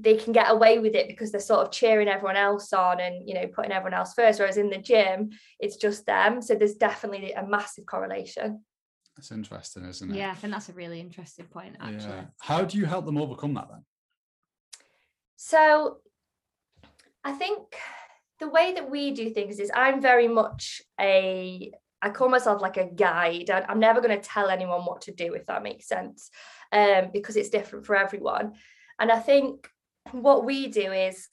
they 0.00 0.16
can 0.16 0.32
get 0.32 0.50
away 0.50 0.78
with 0.78 0.94
it 0.94 1.08
because 1.08 1.32
they're 1.32 1.40
sort 1.40 1.66
of 1.66 1.72
cheering 1.72 2.08
everyone 2.08 2.36
else 2.36 2.72
on 2.72 3.00
and 3.00 3.28
you 3.28 3.34
know 3.34 3.46
putting 3.48 3.72
everyone 3.72 3.98
else 3.98 4.14
first 4.14 4.38
whereas 4.38 4.56
in 4.56 4.70
the 4.70 4.78
gym 4.78 5.30
it's 5.58 5.76
just 5.76 6.06
them 6.06 6.40
so 6.40 6.54
there's 6.54 6.74
definitely 6.74 7.32
a 7.32 7.46
massive 7.46 7.86
correlation 7.86 8.60
that's 9.18 9.32
interesting, 9.32 9.84
isn't 9.84 10.12
it? 10.12 10.16
Yeah, 10.16 10.30
I 10.30 10.34
think 10.34 10.52
that's 10.52 10.68
a 10.68 10.74
really 10.74 11.00
interesting 11.00 11.46
point, 11.46 11.74
actually. 11.80 12.12
Yeah. 12.12 12.26
How 12.40 12.62
do 12.62 12.78
you 12.78 12.84
help 12.84 13.04
them 13.04 13.18
overcome 13.18 13.52
that 13.54 13.66
then? 13.68 13.84
So 15.34 15.96
I 17.24 17.32
think 17.32 17.62
the 18.38 18.48
way 18.48 18.74
that 18.74 18.88
we 18.88 19.10
do 19.10 19.30
things 19.30 19.58
is 19.58 19.72
I'm 19.74 20.00
very 20.00 20.28
much 20.28 20.82
a 21.00 21.72
I 22.00 22.10
call 22.10 22.28
myself 22.28 22.62
like 22.62 22.76
a 22.76 22.86
guide. 22.86 23.50
I'm 23.50 23.80
never 23.80 24.00
going 24.00 24.16
to 24.16 24.24
tell 24.24 24.50
anyone 24.50 24.82
what 24.82 25.00
to 25.02 25.12
do, 25.12 25.34
if 25.34 25.46
that 25.46 25.64
makes 25.64 25.88
sense, 25.88 26.30
um, 26.70 27.10
because 27.12 27.34
it's 27.34 27.48
different 27.48 27.86
for 27.86 27.96
everyone. 27.96 28.52
And 29.00 29.10
I 29.10 29.18
think 29.18 29.68
what 30.12 30.44
we 30.44 30.68
do 30.68 30.92
is 30.92 31.28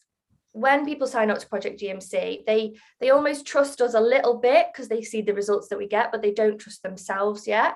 when 0.51 0.85
people 0.85 1.05
sign 1.05 1.29
up 1.29 1.37
to 1.37 1.47
project 1.47 1.81
gmc 1.81 2.45
they 2.45 2.73
they 3.01 3.09
almost 3.09 3.45
trust 3.45 3.81
us 3.81 3.93
a 3.93 3.99
little 3.99 4.39
bit 4.39 4.67
because 4.71 4.87
they 4.87 5.01
see 5.01 5.21
the 5.21 5.33
results 5.33 5.67
that 5.67 5.77
we 5.77 5.85
get 5.87 6.11
but 6.11 6.21
they 6.21 6.31
don't 6.31 6.59
trust 6.59 6.81
themselves 6.81 7.47
yet. 7.47 7.75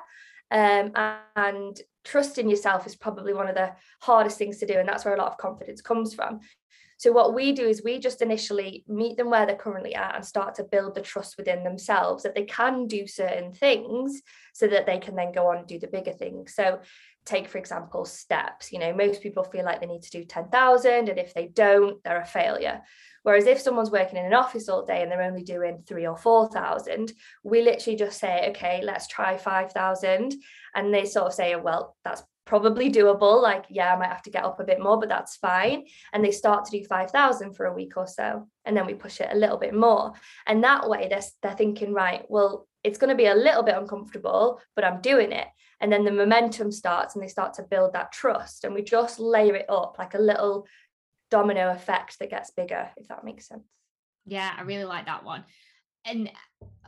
Um, 0.51 0.94
and 1.36 1.79
trusting 2.06 2.50
yourself 2.50 2.88
is 2.88 2.96
probably 2.96 3.34
one 3.34 3.48
of 3.48 3.53
the 3.53 3.74
hardest 4.01 4.38
things 4.39 4.58
to 4.60 4.65
do 4.65 4.79
and 4.79 4.88
that's 4.89 5.06
where 5.06 5.13
a 5.13 5.18
lot 5.18 5.32
of 5.32 5.38
confidence 5.38 5.82
comes 5.82 6.13
from. 6.13 6.39
So 6.98 7.13
what 7.13 7.34
we 7.34 7.53
do 7.53 7.65
is 7.65 7.82
we 7.82 7.98
just 7.98 8.22
initially 8.22 8.84
meet 8.86 9.15
them 9.15 9.29
where 9.29 9.46
they're 9.46 9.56
currently 9.56 9.96
at 9.96 10.15
and 10.15 10.25
start 10.25 10.56
to 10.56 10.65
build 10.65 10.96
the 10.96 11.01
trust 11.01 11.38
within 11.38 11.63
themselves 11.63 12.24
that 12.24 12.36
they 12.36 12.44
can 12.44 12.88
do 12.88 13.08
certain 13.08 13.53
things 13.53 14.22
so 14.53 14.68
that 14.68 14.86
they 14.86 14.98
can 14.98 15.15
then 15.15 15.32
go 15.32 15.48
on 15.48 15.60
and 15.60 15.68
do 15.68 15.79
the 15.79 15.88
bigger 15.88 16.12
things. 16.12 16.53
So 16.53 16.82
take 17.26 17.48
for 17.48 17.58
example 17.58 18.06
steps. 18.06 18.72
You 18.72 18.80
know 18.80 18.94
most 18.94 19.22
people 19.22 19.44
feel 19.44 19.66
like 19.66 19.80
they 19.80 19.88
need 19.88 20.04
to 20.04 20.12
do 20.12 20.24
10,000 20.24 21.10
and 21.10 21.20
if 21.20 21.34
they 21.34 21.48
don't 21.48 22.04
they're 22.04 22.22
a 22.22 22.26
failure. 22.26 22.82
Whereas 23.24 23.46
if 23.46 23.60
someone's 23.60 23.92
working 23.92 24.18
in 24.18 24.26
an 24.26 24.34
office 24.34 24.70
all 24.70 24.86
day 24.86 25.02
and 25.02 25.12
they're 25.12 25.22
only 25.22 25.44
doing 25.44 25.84
3 25.88 26.08
or 26.08 26.18
4,000 26.18 27.12
we 27.44 27.62
literally 27.62 27.98
just 27.98 28.20
say 28.20 28.50
okay 28.50 28.82
let's 28.84 29.08
try 29.08 29.38
5,000 29.38 30.34
and 30.76 30.94
they 30.94 31.06
sort 31.06 31.28
of 31.28 31.34
say 31.34 31.54
oh, 31.56 31.62
well 31.62 31.96
that's 32.04 32.24
probably 32.46 32.92
doable. 32.92 33.42
Like 33.42 33.66
yeah 33.70 33.94
I 33.94 33.98
might 33.98 34.10
have 34.10 34.24
to 34.24 34.32
get 34.32 34.46
up 34.46 34.60
a 34.60 34.64
bit 34.64 34.82
more 34.82 35.00
but 35.00 35.10
that's 35.10 35.36
fine. 35.38 35.86
And 36.14 36.24
they 36.24 36.32
start 36.32 36.66
to 36.66 36.80
do 36.80 36.84
5000 36.84 37.54
for 37.54 37.66
a 37.66 37.74
week 37.74 37.98
or 37.98 38.08
so 38.08 38.48
and 38.66 38.76
then 38.76 38.86
we 38.86 38.94
push 38.96 39.22
it 39.22 39.30
a 39.32 39.38
little 39.38 39.58
bit 39.58 39.76
more. 39.76 40.14
And 40.48 40.64
that 40.64 40.90
way 40.90 41.08
they're, 41.10 41.22
they're 41.44 41.56
thinking 41.56 41.94
right 41.94 42.24
well 42.30 42.68
it's 42.84 42.98
going 42.98 43.10
to 43.10 43.16
be 43.16 43.26
a 43.26 43.36
little 43.36 43.64
bit 43.64 43.76
uncomfortable 43.76 44.62
but 44.76 44.86
I'm 44.86 45.02
doing 45.02 45.32
it 45.32 45.48
and 45.82 45.92
then 45.92 46.04
the 46.04 46.12
momentum 46.12 46.72
starts 46.72 47.16
and 47.16 47.24
they 47.24 47.28
start 47.28 47.54
to 47.56 47.64
build 47.64 47.94
that 47.94 48.12
trust 48.12 48.64
and 48.64 48.74
we 48.74 48.82
just 48.82 49.20
layer 49.20 49.56
it 49.56 49.70
up 49.70 49.96
like 49.98 50.14
a 50.14 50.20
little 50.20 50.68
domino 51.32 51.72
effect 51.72 52.18
that 52.20 52.30
gets 52.30 52.52
bigger 52.52 52.90
if 52.98 53.08
that 53.08 53.24
makes 53.24 53.48
sense. 53.48 53.64
Yeah 54.26 54.52
i 54.58 54.62
really 54.62 54.86
like 54.86 55.06
that 55.06 55.24
one. 55.24 55.44
And 56.06 56.32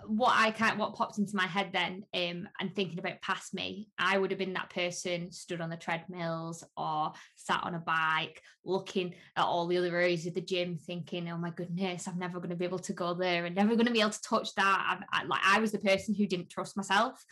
what 0.08 0.34
I 0.36 0.52
can't 0.52 0.80
what 0.80 0.96
popped 0.96 1.20
into 1.20 1.36
my 1.36 1.46
head 1.46 1.70
then 1.74 2.04
um 2.14 2.48
and 2.60 2.76
thinking 2.76 2.98
about 2.98 3.22
past 3.22 3.54
me 3.54 3.90
I 4.00 4.18
would 4.18 4.32
have 4.32 4.40
been 4.40 4.54
that 4.54 4.74
person 4.74 5.32
stood 5.32 5.62
on 5.62 5.70
the 5.70 5.78
treadmills 5.78 6.64
or 6.76 7.14
sat 7.36 7.64
on 7.64 7.76
a 7.76 7.80
bike 7.80 8.42
looking 8.66 9.14
at 9.36 9.44
all 9.44 9.68
the 9.68 9.78
other 9.78 9.96
areas 9.96 10.26
of 10.26 10.34
the 10.34 10.42
gym 10.42 10.78
thinking 10.78 11.30
oh 11.30 11.38
my 11.38 11.52
goodness 11.52 12.08
I'm 12.08 12.18
never 12.18 12.40
going 12.40 12.50
to 12.50 12.56
be 12.56 12.66
able 12.66 12.80
to 12.80 12.94
go 12.94 13.14
there 13.14 13.46
and 13.46 13.56
never 13.56 13.76
going 13.76 13.86
to 13.86 13.94
be 13.94 14.02
able 14.02 14.12
to 14.12 14.22
touch 14.22 14.56
that. 14.56 15.00
I, 15.12 15.22
I, 15.22 15.24
like 15.26 15.42
I 15.46 15.60
was 15.60 15.72
the 15.72 15.80
person 15.80 16.16
who 16.16 16.26
didn't 16.26 16.50
trust 16.50 16.76
myself 16.76 17.24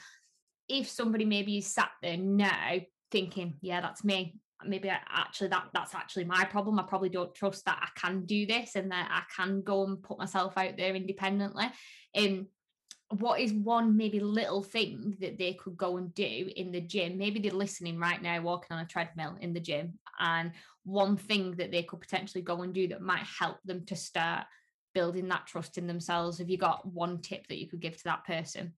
if 0.70 0.90
somebody 0.90 1.26
maybe 1.26 1.58
is 1.58 1.68
sat 1.68 1.92
there 2.02 2.18
now 2.18 2.78
thinking 3.12 3.56
yeah 3.62 3.82
that's 3.82 4.04
me 4.04 4.36
maybe 4.66 4.90
I, 4.90 5.00
actually 5.10 5.50
that 5.50 5.70
that's 5.74 5.96
actually 5.96 6.26
my 6.26 6.46
problem 6.46 6.80
i 6.80 6.84
probably 6.84 7.10
don't 7.10 7.34
trust 7.34 7.66
that 7.66 7.80
i 7.82 8.00
can 8.00 8.26
do 8.26 8.46
this 8.46 8.76
and 8.76 8.92
that 8.92 9.10
i 9.12 9.24
can 9.36 9.62
go 9.62 9.86
and 9.86 10.02
put 10.02 10.20
myself 10.20 10.58
out 10.58 10.78
there 10.78 10.96
independently 10.96 11.66
um 12.18 12.48
what 13.18 13.40
is 13.40 13.54
one 13.54 13.98
maybe 13.98 14.20
little 14.20 14.62
thing 14.62 15.18
that 15.20 15.40
they 15.40 15.54
could 15.54 15.76
go 15.76 15.98
and 15.98 16.14
do 16.14 16.50
in 16.56 16.72
the 16.72 16.82
gym? 16.82 17.18
Maybe 17.18 17.40
they're 17.40 17.52
listening 17.52 17.98
right 17.98 18.22
now, 18.22 18.40
walking 18.42 18.78
on 18.78 18.84
a 18.84 18.88
treadmill 18.88 19.36
in 19.42 19.54
the 19.54 19.60
gym, 19.60 19.98
and 20.20 20.52
one 20.84 21.18
thing 21.18 21.56
that 21.56 21.72
they 21.72 21.84
could 21.84 22.02
potentially 22.02 22.44
go 22.44 22.62
and 22.62 22.74
do 22.74 22.88
that 22.90 23.02
might 23.02 23.24
help 23.40 23.58
them 23.66 23.86
to 23.88 23.96
start 23.96 24.46
building 24.94 25.28
that 25.30 25.48
trust 25.48 25.78
in 25.78 25.88
themselves. 25.88 26.38
Have 26.38 26.50
you 26.50 26.58
got 26.58 26.86
one 26.86 27.20
tip 27.22 27.48
that 27.48 27.58
you 27.58 27.68
could 27.68 27.80
give 27.80 27.98
to 27.98 28.04
that 28.06 28.26
person? 28.26 28.74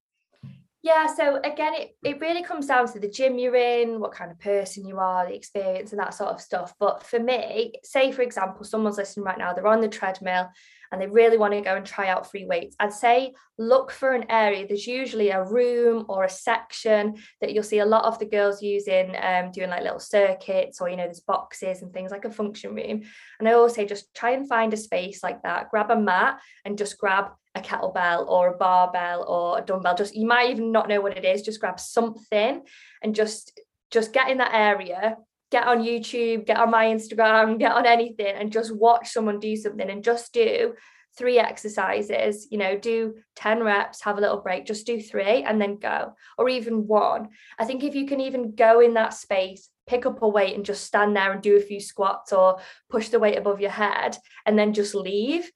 Yeah, 0.84 1.06
so 1.06 1.40
again, 1.44 1.76
it, 1.76 1.96
it 2.04 2.20
really 2.20 2.42
comes 2.42 2.66
down 2.66 2.92
to 2.92 3.00
the 3.00 3.08
gym 3.08 3.38
you're 3.38 3.56
in, 3.56 4.00
what 4.00 4.14
kind 4.14 4.32
of 4.32 4.40
person 4.40 4.88
you 4.88 4.98
are, 4.98 5.28
the 5.28 5.36
experience, 5.36 5.92
and 5.92 6.00
that 6.00 6.16
sort 6.16 6.32
of 6.32 6.42
stuff. 6.42 6.74
But 6.80 7.04
for 7.04 7.20
me, 7.20 7.74
say 7.84 8.12
for 8.12 8.24
example, 8.24 8.64
someone's 8.66 8.98
listening 8.98 9.26
right 9.26 9.38
now, 9.38 9.54
they're 9.54 9.68
on 9.68 9.82
the 9.82 9.88
treadmill 9.88 10.50
and 10.92 11.00
they 11.00 11.08
really 11.08 11.38
want 11.38 11.54
to 11.54 11.62
go 11.62 11.76
and 11.76 11.86
try 11.86 12.08
out 12.08 12.30
free 12.30 12.46
weights, 12.46 12.76
I'd 12.80 12.94
say 12.94 13.34
look 13.58 13.92
for 13.92 14.12
an 14.14 14.26
area. 14.30 14.68
There's 14.68 14.88
usually 14.88 15.30
a 15.30 15.44
room 15.44 16.06
or 16.10 16.26
a 16.26 16.30
section 16.30 17.16
that 17.40 17.54
you'll 17.54 17.64
see 17.64 17.80
a 17.80 17.86
lot 17.86 18.06
of 18.06 18.20
the 18.20 18.26
girls 18.26 18.62
using, 18.62 19.16
um, 19.22 19.52
doing 19.52 19.70
like 19.70 19.84
little 19.84 20.00
circuits 20.00 20.82
or, 20.82 20.90
you 20.90 20.98
know, 20.98 21.06
there's 21.06 21.22
boxes 21.22 21.82
and 21.82 21.94
things 21.94 22.12
like 22.12 22.26
a 22.26 22.32
function 22.32 22.76
room. 22.76 23.04
And 23.40 23.48
I 23.48 23.54
always 23.54 23.74
say 23.74 23.86
just 23.86 24.14
try 24.14 24.32
and 24.32 24.50
find 24.50 24.74
a 24.74 24.78
space 24.78 25.24
like 25.24 25.44
that, 25.44 25.70
grab 25.70 25.92
a 25.92 25.96
mat 25.96 26.42
and 26.66 26.78
just 26.78 26.98
grab 26.98 27.28
a 27.56 27.60
kettlebell 27.60 28.28
or 28.28 28.54
a 28.54 28.58
barbell 28.58 29.26
or 29.28 29.60
a 29.60 29.62
dumbbell 29.62 29.96
just 29.96 30.16
you 30.16 30.26
might 30.26 30.52
even 30.52 30.72
not 30.72 30.88
know 30.88 31.02
what 31.02 31.18
it 31.18 31.26
is 31.26 31.42
just 31.42 31.60
grab 31.60 31.80
something 31.80 32.62
and 33.04 33.14
just 33.14 33.60
just 33.90 34.14
get 34.14 34.30
in 34.30 34.38
that 34.38 34.54
area 34.54 35.18
get 35.52 35.68
on 35.68 35.84
YouTube, 35.84 36.46
get 36.46 36.58
on 36.58 36.72
my 36.72 36.86
Instagram, 36.86 37.60
get 37.60 37.74
on 37.74 37.86
anything 37.86 38.34
and 38.36 38.52
just 38.52 38.76
watch 38.76 39.10
someone 39.10 39.40
do 39.40 39.56
something 39.56 39.90
and 39.90 40.04
just 40.04 40.34
do 40.34 40.74
three 41.18 41.38
exercises, 41.38 42.48
you 42.50 42.58
know, 42.58 42.78
do 42.78 43.16
10 43.36 43.62
reps, 43.64 44.02
have 44.02 44.18
a 44.18 44.22
little 44.22 44.40
break, 44.40 44.66
just 44.66 44.88
do 44.88 45.02
three 45.02 45.44
and 45.44 45.62
then 45.62 45.78
go, 45.78 46.14
or 46.38 46.48
even 46.48 46.88
one. 46.88 47.28
I 47.60 47.66
think 47.66 47.84
if 47.84 47.96
you 47.96 48.08
can 48.08 48.22
even 48.22 48.56
go 48.56 48.80
in 48.80 48.94
that 48.94 49.14
space, 49.14 49.70
pick 49.88 50.06
up 50.06 50.22
a 50.22 50.28
weight 50.28 50.56
and 50.56 50.66
just 50.66 50.86
stand 50.86 51.16
there 51.16 51.34
and 51.34 51.42
do 51.42 51.58
a 51.58 51.62
few 51.62 51.82
squats 51.82 52.32
or 52.32 52.60
push 52.90 53.10
the 53.10 53.20
weight 53.20 53.38
above 53.38 53.60
your 53.60 53.72
head 53.72 54.18
and 54.46 54.58
then 54.58 54.74
just 54.74 54.96
leave, 54.96 55.52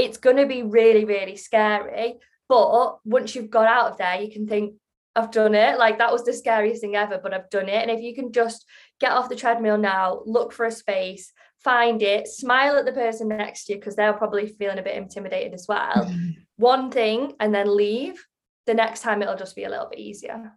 it's 0.00 0.18
going 0.18 0.36
to 0.36 0.46
be 0.46 0.62
really, 0.62 1.04
really 1.04 1.36
scary. 1.36 2.14
But 2.48 2.98
once 3.04 3.34
you've 3.34 3.50
got 3.50 3.66
out 3.66 3.92
of 3.92 3.98
there, 3.98 4.20
you 4.20 4.30
can 4.32 4.46
think, 4.48 4.74
I've 5.16 5.32
done 5.32 5.54
it. 5.54 5.76
Like 5.76 5.98
that 5.98 6.12
was 6.12 6.24
the 6.24 6.32
scariest 6.32 6.80
thing 6.80 6.94
ever, 6.94 7.18
but 7.22 7.34
I've 7.34 7.50
done 7.50 7.68
it. 7.68 7.82
And 7.82 7.90
if 7.90 8.00
you 8.00 8.14
can 8.14 8.32
just 8.32 8.64
get 9.00 9.12
off 9.12 9.28
the 9.28 9.36
treadmill 9.36 9.76
now, 9.76 10.22
look 10.24 10.52
for 10.52 10.66
a 10.66 10.70
space, 10.70 11.32
find 11.62 12.00
it, 12.00 12.28
smile 12.28 12.76
at 12.76 12.84
the 12.84 12.92
person 12.92 13.28
next 13.28 13.64
to 13.64 13.72
you 13.72 13.78
because 13.78 13.96
they're 13.96 14.12
probably 14.12 14.46
feeling 14.46 14.78
a 14.78 14.82
bit 14.82 14.96
intimidated 14.96 15.52
as 15.52 15.66
well. 15.68 16.06
Mm-hmm. 16.06 16.30
One 16.56 16.90
thing 16.90 17.34
and 17.40 17.52
then 17.52 17.76
leave. 17.76 18.24
The 18.66 18.74
next 18.74 19.00
time 19.00 19.20
it'll 19.20 19.36
just 19.36 19.56
be 19.56 19.64
a 19.64 19.68
little 19.68 19.88
bit 19.90 19.98
easier. 19.98 20.52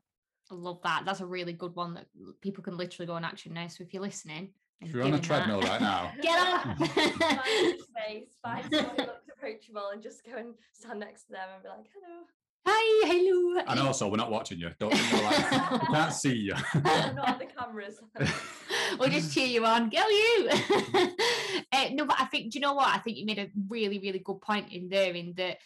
I 0.52 0.56
love 0.56 0.82
that. 0.84 1.04
That's 1.04 1.22
a 1.22 1.26
really 1.26 1.54
good 1.54 1.76
one 1.76 1.96
that 1.96 2.06
people 2.42 2.64
can 2.64 2.78
literally 2.78 3.08
go 3.08 3.16
and 3.16 3.26
action 3.26 3.54
now. 3.54 3.68
So 3.68 3.84
if 3.84 3.92
you're 3.92 4.04
listening, 4.04 4.52
you're 4.82 5.04
on 5.04 5.14
a 5.14 5.20
treadmill 5.20 5.62
that. 5.62 5.70
right 5.70 5.82
now, 5.82 6.12
get 6.22 6.40
up. 6.40 6.78
find 6.78 7.80
space, 7.80 8.30
find 8.42 8.66
someone 8.72 8.96
who 8.98 9.04
looks 9.04 9.30
approachable, 9.36 9.90
and 9.94 10.02
just 10.02 10.26
go 10.26 10.38
and 10.38 10.54
stand 10.74 11.00
next 11.00 11.24
to 11.24 11.34
them 11.34 11.48
and 11.54 11.64
be 11.64 11.70
like, 11.70 11.86
"Hello." 11.94 12.24
Hi, 12.66 13.08
hello. 13.08 13.62
And 13.68 13.80
also, 13.82 14.08
we're 14.08 14.16
not 14.16 14.32
watching 14.32 14.58
you. 14.58 14.70
Don't 14.80 14.94
think 14.94 15.12
we're 15.12 15.30
like, 15.30 15.82
we 15.82 15.88
can't 15.94 16.14
see 16.14 16.34
you. 16.34 16.54
not 17.14 17.34
on 17.34 17.40
the 17.40 17.46
cameras. 17.46 18.00
we'll 18.98 19.10
just 19.10 19.34
cheer 19.34 19.48
you 19.48 19.66
on. 19.66 19.90
Go 19.90 20.00
you. 20.08 20.50
uh, 21.74 21.90
no, 21.92 22.06
but 22.06 22.16
I 22.22 22.26
think, 22.32 22.54
do 22.54 22.60
you 22.60 22.62
know 22.62 22.74
what? 22.74 22.88
I 22.88 23.00
think 23.00 23.18
you 23.18 23.26
made 23.26 23.38
a 23.38 23.50
really, 23.68 24.00
really 24.00 24.20
good 24.20 24.40
point 24.40 24.72
in 24.72 24.88
there 24.88 25.12
in 25.12 25.34
that 25.36 25.58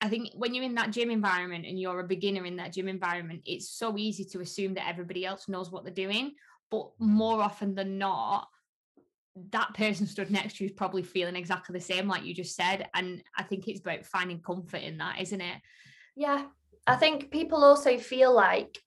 I 0.00 0.08
think 0.08 0.30
when 0.34 0.54
you're 0.54 0.64
in 0.64 0.76
that 0.76 0.92
gym 0.92 1.10
environment 1.10 1.66
and 1.66 1.78
you're 1.78 2.00
a 2.00 2.06
beginner 2.06 2.44
in 2.44 2.56
that 2.56 2.72
gym 2.72 2.88
environment, 2.88 3.42
it's 3.44 3.70
so 3.70 3.96
easy 3.98 4.24
to 4.26 4.40
assume 4.40 4.74
that 4.74 4.88
everybody 4.88 5.26
else 5.26 5.48
knows 5.48 5.72
what 5.72 5.84
they're 5.84 5.92
doing. 5.92 6.34
But 6.70 6.90
more 6.98 7.40
often 7.40 7.74
than 7.74 7.98
not, 7.98 8.48
that 9.50 9.74
person 9.74 10.06
stood 10.06 10.30
next 10.30 10.56
to 10.56 10.64
you 10.64 10.70
is 10.70 10.76
probably 10.76 11.02
feeling 11.02 11.36
exactly 11.36 11.72
the 11.72 11.84
same, 11.84 12.08
like 12.08 12.24
you 12.24 12.34
just 12.34 12.56
said. 12.56 12.88
And 12.94 13.22
I 13.36 13.42
think 13.42 13.68
it's 13.68 13.80
about 13.80 14.04
finding 14.04 14.40
comfort 14.40 14.82
in 14.82 14.98
that, 14.98 15.20
isn't 15.20 15.40
it? 15.40 15.56
Yeah. 16.16 16.46
I 16.86 16.96
think 16.96 17.30
people 17.30 17.64
also 17.64 17.98
feel 17.98 18.34
like 18.34 18.78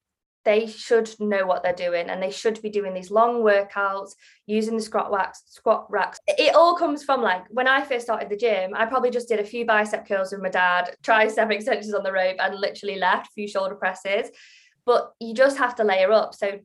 they 0.43 0.67
should 0.67 1.09
know 1.19 1.45
what 1.45 1.63
they're 1.63 1.73
doing 1.73 2.09
and 2.09 2.21
they 2.21 2.31
should 2.31 2.61
be 2.61 2.69
doing 2.69 2.93
these 2.93 3.11
long 3.11 3.41
workouts 3.43 4.11
using 4.47 4.75
the 4.75 4.81
squat 4.81 5.11
racks 5.11 5.43
squat 5.47 5.85
racks 5.89 6.19
it 6.27 6.55
all 6.55 6.75
comes 6.75 7.03
from 7.03 7.21
like 7.21 7.43
when 7.49 7.67
i 7.67 7.81
first 7.83 8.05
started 8.05 8.29
the 8.29 8.35
gym 8.35 8.73
i 8.75 8.85
probably 8.85 9.11
just 9.11 9.27
did 9.27 9.39
a 9.39 9.45
few 9.45 9.65
bicep 9.65 10.07
curls 10.07 10.31
with 10.31 10.41
my 10.41 10.49
dad 10.49 10.95
tricep 11.03 11.51
extensions 11.51 11.93
on 11.93 12.03
the 12.03 12.11
rope 12.11 12.37
and 12.39 12.59
literally 12.59 12.97
left 12.97 13.27
a 13.27 13.31
few 13.33 13.47
shoulder 13.47 13.75
presses 13.75 14.29
but 14.85 15.13
you 15.19 15.33
just 15.33 15.57
have 15.57 15.75
to 15.75 15.83
layer 15.83 16.11
up 16.11 16.33
so 16.33 16.59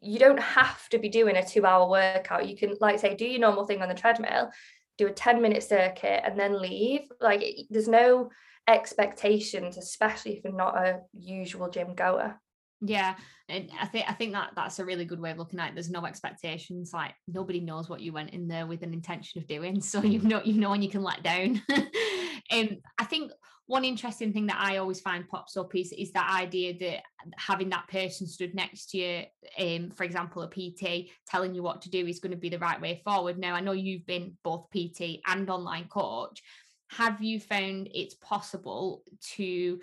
you 0.00 0.18
don't 0.18 0.40
have 0.40 0.88
to 0.88 0.98
be 0.98 1.08
doing 1.08 1.36
a 1.36 1.46
two 1.46 1.66
hour 1.66 1.88
workout 1.88 2.48
you 2.48 2.56
can 2.56 2.74
like 2.80 2.98
say 2.98 3.14
do 3.14 3.24
your 3.24 3.40
normal 3.40 3.66
thing 3.66 3.82
on 3.82 3.88
the 3.88 3.94
treadmill 3.94 4.50
do 4.98 5.06
a 5.06 5.12
10 5.12 5.40
minute 5.40 5.62
circuit 5.62 6.22
and 6.24 6.38
then 6.38 6.60
leave 6.60 7.02
like 7.20 7.42
there's 7.70 7.88
no 7.88 8.30
expectations, 8.70 9.76
especially 9.76 10.36
if 10.36 10.44
you're 10.44 10.52
not 10.52 10.76
a 10.76 11.00
usual 11.12 11.68
gym 11.68 11.94
goer. 11.94 12.40
Yeah, 12.82 13.14
and 13.48 13.68
I 13.78 13.86
think 13.86 14.06
I 14.08 14.14
think 14.14 14.32
that 14.32 14.52
that's 14.56 14.78
a 14.78 14.84
really 14.84 15.04
good 15.04 15.20
way 15.20 15.32
of 15.32 15.38
looking 15.38 15.60
at 15.60 15.70
it. 15.70 15.74
There's 15.74 15.90
no 15.90 16.06
expectations. 16.06 16.92
Like 16.94 17.14
nobody 17.28 17.60
knows 17.60 17.90
what 17.90 18.00
you 18.00 18.12
went 18.12 18.30
in 18.30 18.48
there 18.48 18.66
with 18.66 18.82
an 18.82 18.94
intention 18.94 19.40
of 19.40 19.46
doing, 19.46 19.80
so 19.82 20.02
you 20.02 20.20
know 20.20 20.40
you 20.42 20.54
know 20.54 20.70
when 20.70 20.82
you 20.82 20.88
can 20.88 21.02
let 21.02 21.22
down. 21.22 21.60
um, 21.70 22.78
I 22.98 23.04
think 23.04 23.32
one 23.70 23.84
interesting 23.84 24.32
thing 24.32 24.46
that 24.46 24.60
I 24.60 24.78
always 24.78 25.00
find 25.00 25.28
pops 25.28 25.56
up 25.56 25.74
is 25.74 25.92
is 25.92 26.12
that 26.12 26.34
idea 26.34 26.76
that 26.80 27.02
having 27.36 27.70
that 27.70 27.88
person 27.88 28.26
stood 28.26 28.54
next 28.54 28.90
to 28.90 28.98
you, 28.98 29.22
um, 29.58 29.90
for 29.90 30.04
example, 30.04 30.42
a 30.42 30.48
PT, 30.48 31.10
telling 31.26 31.54
you 31.54 31.62
what 31.62 31.82
to 31.82 31.90
do 31.90 32.06
is 32.06 32.20
going 32.20 32.32
to 32.32 32.38
be 32.38 32.48
the 32.48 32.58
right 32.58 32.80
way 32.80 33.00
forward. 33.04 33.38
Now 33.38 33.54
I 33.54 33.60
know 33.60 33.72
you've 33.72 34.06
been 34.06 34.36
both 34.42 34.66
PT 34.70 35.20
and 35.26 35.48
online 35.48 35.88
coach 35.88 36.42
have 36.90 37.22
you 37.22 37.38
found 37.38 37.88
it's 37.94 38.14
possible 38.14 39.02
to 39.36 39.78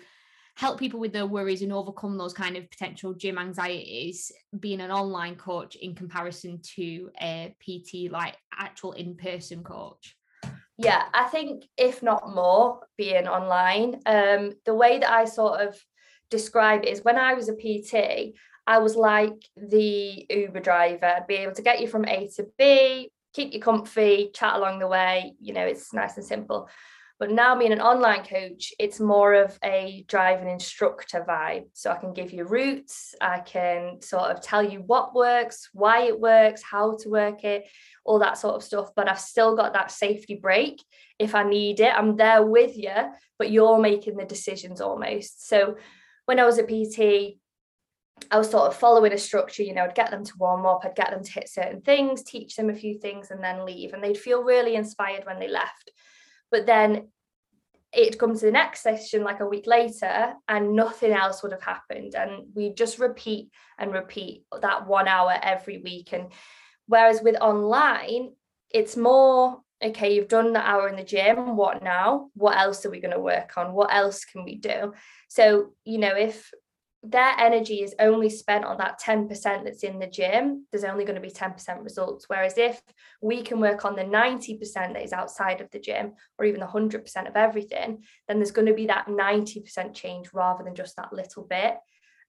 help 0.56 0.78
people 0.78 1.00
with 1.00 1.12
their 1.12 1.26
worries 1.26 1.62
and 1.62 1.72
overcome 1.72 2.18
those 2.18 2.34
kind 2.34 2.56
of 2.56 2.70
potential 2.70 3.14
gym 3.14 3.38
anxieties 3.38 4.30
being 4.60 4.80
an 4.80 4.90
online 4.90 5.36
coach 5.36 5.76
in 5.76 5.94
comparison 5.94 6.60
to 6.62 7.10
a 7.20 7.54
PT 7.60 8.10
like 8.10 8.36
actual 8.58 8.92
in-person 8.92 9.62
coach? 9.62 10.17
Yeah, 10.78 11.02
I 11.12 11.24
think 11.24 11.64
if 11.76 12.02
not 12.02 12.32
more, 12.32 12.80
being 12.96 13.26
online. 13.26 14.00
Um, 14.06 14.52
the 14.64 14.74
way 14.74 15.00
that 15.00 15.10
I 15.10 15.24
sort 15.24 15.60
of 15.60 15.76
describe 16.30 16.84
it 16.84 16.90
is 16.90 17.04
when 17.04 17.18
I 17.18 17.34
was 17.34 17.48
a 17.48 17.54
PT, 17.54 18.34
I 18.66 18.78
was 18.78 18.94
like 18.94 19.34
the 19.56 20.26
Uber 20.30 20.60
driver. 20.60 21.06
I'd 21.06 21.26
be 21.26 21.36
able 21.36 21.54
to 21.54 21.62
get 21.62 21.80
you 21.80 21.88
from 21.88 22.04
A 22.04 22.28
to 22.36 22.46
B, 22.58 23.10
keep 23.32 23.52
you 23.52 23.60
comfy, 23.60 24.30
chat 24.32 24.54
along 24.54 24.78
the 24.78 24.86
way. 24.86 25.34
You 25.40 25.52
know, 25.54 25.64
it's 25.64 25.92
nice 25.92 26.16
and 26.16 26.24
simple. 26.24 26.68
But 27.18 27.32
now 27.32 27.58
being 27.58 27.72
an 27.72 27.80
online 27.80 28.24
coach, 28.24 28.72
it's 28.78 29.00
more 29.00 29.34
of 29.34 29.58
a 29.64 30.04
driving 30.06 30.48
instructor 30.48 31.24
vibe. 31.28 31.64
So 31.72 31.90
I 31.90 31.96
can 31.96 32.12
give 32.12 32.32
you 32.32 32.44
routes, 32.44 33.14
I 33.20 33.40
can 33.40 34.00
sort 34.00 34.30
of 34.30 34.40
tell 34.40 34.62
you 34.62 34.82
what 34.82 35.14
works, 35.14 35.68
why 35.72 36.02
it 36.02 36.18
works, 36.18 36.62
how 36.62 36.96
to 36.98 37.08
work 37.08 37.42
it, 37.42 37.64
all 38.04 38.20
that 38.20 38.38
sort 38.38 38.54
of 38.54 38.62
stuff. 38.62 38.90
But 38.94 39.08
I've 39.08 39.18
still 39.18 39.56
got 39.56 39.72
that 39.72 39.90
safety 39.90 40.36
brake 40.36 40.84
if 41.18 41.34
I 41.34 41.42
need 41.42 41.80
it. 41.80 41.92
I'm 41.92 42.16
there 42.16 42.44
with 42.44 42.76
you, 42.76 42.94
but 43.36 43.50
you're 43.50 43.80
making 43.80 44.16
the 44.16 44.24
decisions 44.24 44.80
almost. 44.80 45.48
So 45.48 45.76
when 46.26 46.38
I 46.38 46.44
was 46.44 46.58
a 46.58 46.62
PT, 46.62 47.38
I 48.30 48.38
was 48.38 48.50
sort 48.50 48.68
of 48.68 48.76
following 48.76 49.12
a 49.12 49.18
structure, 49.18 49.62
you 49.62 49.74
know, 49.74 49.84
I'd 49.84 49.94
get 49.94 50.10
them 50.10 50.24
to 50.24 50.32
warm 50.38 50.66
up, 50.66 50.82
I'd 50.84 50.94
get 50.94 51.10
them 51.10 51.24
to 51.24 51.32
hit 51.32 51.48
certain 51.48 51.80
things, 51.80 52.22
teach 52.22 52.54
them 52.54 52.70
a 52.70 52.74
few 52.74 52.98
things, 52.98 53.30
and 53.30 53.42
then 53.42 53.64
leave. 53.64 53.92
And 53.92 54.02
they'd 54.02 54.18
feel 54.18 54.42
really 54.42 54.76
inspired 54.76 55.24
when 55.24 55.40
they 55.40 55.48
left. 55.48 55.90
But 56.50 56.66
then 56.66 57.08
it 57.92 58.18
comes 58.18 58.40
to 58.40 58.46
the 58.46 58.52
next 58.52 58.82
session 58.82 59.24
like 59.24 59.40
a 59.40 59.46
week 59.46 59.66
later 59.66 60.34
and 60.46 60.76
nothing 60.76 61.12
else 61.12 61.42
would 61.42 61.52
have 61.52 61.62
happened. 61.62 62.14
And 62.14 62.48
we 62.54 62.74
just 62.74 62.98
repeat 62.98 63.50
and 63.78 63.92
repeat 63.92 64.44
that 64.60 64.86
one 64.86 65.08
hour 65.08 65.34
every 65.42 65.78
week. 65.78 66.12
And 66.12 66.32
whereas 66.86 67.22
with 67.22 67.36
online, 67.40 68.32
it's 68.70 68.96
more 68.96 69.60
okay, 69.82 70.14
you've 70.14 70.28
done 70.28 70.52
the 70.52 70.60
hour 70.60 70.88
in 70.88 70.96
the 70.96 71.04
gym. 71.04 71.56
What 71.56 71.82
now? 71.82 72.30
What 72.34 72.58
else 72.58 72.84
are 72.84 72.90
we 72.90 73.00
going 73.00 73.14
to 73.14 73.20
work 73.20 73.52
on? 73.56 73.72
What 73.72 73.94
else 73.94 74.24
can 74.24 74.44
we 74.44 74.56
do? 74.56 74.92
So, 75.28 75.72
you 75.84 75.98
know, 75.98 76.14
if 76.16 76.50
their 77.02 77.32
energy 77.38 77.82
is 77.82 77.94
only 78.00 78.28
spent 78.28 78.64
on 78.64 78.78
that 78.78 79.00
10% 79.00 79.28
that's 79.64 79.84
in 79.84 80.00
the 80.00 80.06
gym, 80.06 80.66
there's 80.70 80.84
only 80.84 81.04
going 81.04 81.14
to 81.14 81.20
be 81.20 81.30
10% 81.30 81.84
results. 81.84 82.24
Whereas 82.28 82.58
if 82.58 82.80
we 83.22 83.42
can 83.42 83.60
work 83.60 83.84
on 83.84 83.94
the 83.94 84.02
90% 84.02 84.74
that 84.74 85.02
is 85.02 85.12
outside 85.12 85.60
of 85.60 85.70
the 85.70 85.78
gym 85.78 86.14
or 86.38 86.44
even 86.44 86.60
the 86.60 86.66
100% 86.66 87.28
of 87.28 87.36
everything, 87.36 88.02
then 88.26 88.38
there's 88.38 88.50
going 88.50 88.66
to 88.66 88.74
be 88.74 88.86
that 88.86 89.06
90% 89.06 89.94
change 89.94 90.30
rather 90.32 90.64
than 90.64 90.74
just 90.74 90.96
that 90.96 91.12
little 91.12 91.44
bit. 91.44 91.76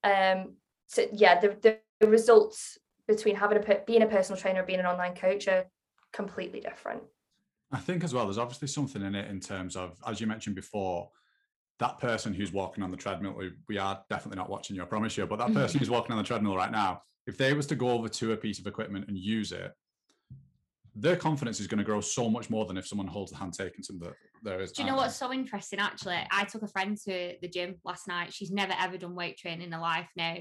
Um, 0.04 0.56
so 0.88 1.08
yeah, 1.14 1.40
the, 1.40 1.80
the 2.00 2.08
results 2.08 2.78
between 3.08 3.36
having 3.36 3.58
a 3.58 3.80
being 3.88 4.04
a 4.04 4.08
personal 4.08 4.40
trainer 4.40 4.62
or 4.62 4.66
being 4.66 4.80
an 4.80 4.86
online 4.86 5.16
coach 5.16 5.48
are 5.48 5.66
completely 6.14 6.60
different. 6.60 7.02
I 7.72 7.78
think 7.80 8.04
as 8.04 8.14
well, 8.14 8.26
there's 8.26 8.38
obviously 8.38 8.68
something 8.68 9.04
in 9.04 9.16
it 9.16 9.30
in 9.30 9.40
terms 9.40 9.76
of, 9.76 9.96
as 10.08 10.22
you 10.22 10.28
mentioned 10.28 10.56
before, 10.56 11.10
that 11.80 11.98
person 12.00 12.34
who's 12.34 12.52
walking 12.52 12.84
on 12.84 12.92
the 12.92 12.98
treadmill, 12.98 13.40
we, 13.68 13.78
are 13.78 14.02
definitely 14.10 14.38
not 14.38 14.50
watching 14.50 14.76
you, 14.76 14.82
I 14.82 14.86
promise 14.86 15.18
you, 15.18 15.26
but 15.26 15.40
that 15.40 15.54
person 15.54 15.76
mm-hmm. 15.76 15.80
who's 15.80 15.90
walking 15.90 16.12
on 16.12 16.18
the 16.18 16.28
treadmill 16.28 16.56
right 16.56 16.72
now, 16.72 17.02
if 17.26 17.38
they 17.38 17.54
was 17.54 17.68
to 17.68 17.76
go 17.76 17.90
over 17.90 18.10
to 18.10 18.34
a 18.34 18.38
piece 18.38 18.60
of 18.60 18.68
equipment 18.68 19.06
and 19.08 19.18
use 19.18 19.52
it, 19.52 19.74
their 20.96 21.16
confidence 21.16 21.60
is 21.60 21.68
going 21.68 21.78
to 21.78 21.84
grow 21.84 22.02
so 22.02 22.30
much 22.30 22.50
more 22.50 22.66
than 22.66 22.78
if 22.78 22.86
someone 22.86 23.08
holds 23.08 23.32
the 23.32 23.38
hand 23.38 23.54
taken 23.54 23.82
to 23.84 23.94
the 23.94 24.14
there 24.44 24.62
is. 24.62 24.72
Do 24.72 24.84
you 24.84 24.90
know 24.90 24.96
what's 24.96 25.16
so 25.16 25.32
interesting? 25.34 25.80
Actually, 25.80 26.20
I 26.32 26.46
took 26.46 26.64
a 26.64 26.68
friend 26.68 26.98
to 27.06 27.34
the 27.42 27.48
gym 27.48 27.76
last 27.84 28.08
night. 28.08 28.34
She's 28.34 28.52
never 28.52 28.74
ever 28.80 28.98
done 28.98 29.16
weight 29.16 29.38
training 29.38 29.68
in 29.68 29.72
her 29.72 29.80
life 29.80 30.10
now 30.16 30.38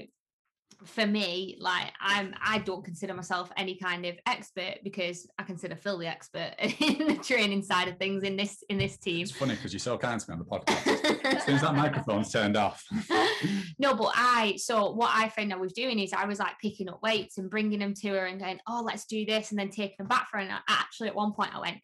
for 0.85 1.05
me, 1.05 1.57
like 1.59 1.91
I'm, 1.99 2.33
I 2.41 2.59
don't 2.59 2.83
consider 2.83 3.13
myself 3.13 3.51
any 3.57 3.75
kind 3.75 4.05
of 4.05 4.15
expert 4.25 4.75
because 4.83 5.27
I 5.37 5.43
consider 5.43 5.75
Phil 5.75 5.97
the 5.97 6.07
expert 6.07 6.53
in 6.59 7.07
the 7.07 7.19
training 7.21 7.63
side 7.63 7.87
of 7.87 7.97
things 7.97 8.23
in 8.23 8.37
this 8.37 8.63
in 8.69 8.77
this 8.77 8.97
team. 8.97 9.23
It's 9.23 9.31
funny 9.31 9.55
because 9.55 9.73
you're 9.73 9.79
so 9.79 9.97
kind 9.97 10.19
to 10.19 10.29
me 10.29 10.33
on 10.33 10.39
the 10.39 10.45
podcast. 10.45 11.25
as 11.25 11.43
soon 11.43 11.55
as 11.55 11.61
that 11.61 11.75
microphone's 11.75 12.31
turned 12.31 12.55
off. 12.55 12.85
no, 13.79 13.93
but 13.93 14.11
I 14.15 14.55
so 14.57 14.91
what 14.91 15.11
I 15.13 15.29
found 15.29 15.53
I 15.53 15.57
was 15.57 15.73
doing 15.73 15.99
is 15.99 16.13
I 16.13 16.25
was 16.25 16.39
like 16.39 16.59
picking 16.61 16.89
up 16.89 17.01
weights 17.03 17.37
and 17.37 17.49
bringing 17.49 17.79
them 17.79 17.93
to 17.95 18.09
her 18.09 18.25
and 18.25 18.39
going, 18.39 18.59
oh, 18.67 18.81
let's 18.85 19.05
do 19.05 19.25
this, 19.25 19.51
and 19.51 19.59
then 19.59 19.69
taking 19.69 19.95
them 19.97 20.07
back 20.07 20.29
for 20.29 20.37
her. 20.37 20.43
And 20.43 20.53
actually, 20.69 21.09
at 21.09 21.15
one 21.15 21.33
point, 21.33 21.55
I 21.55 21.59
went, 21.59 21.77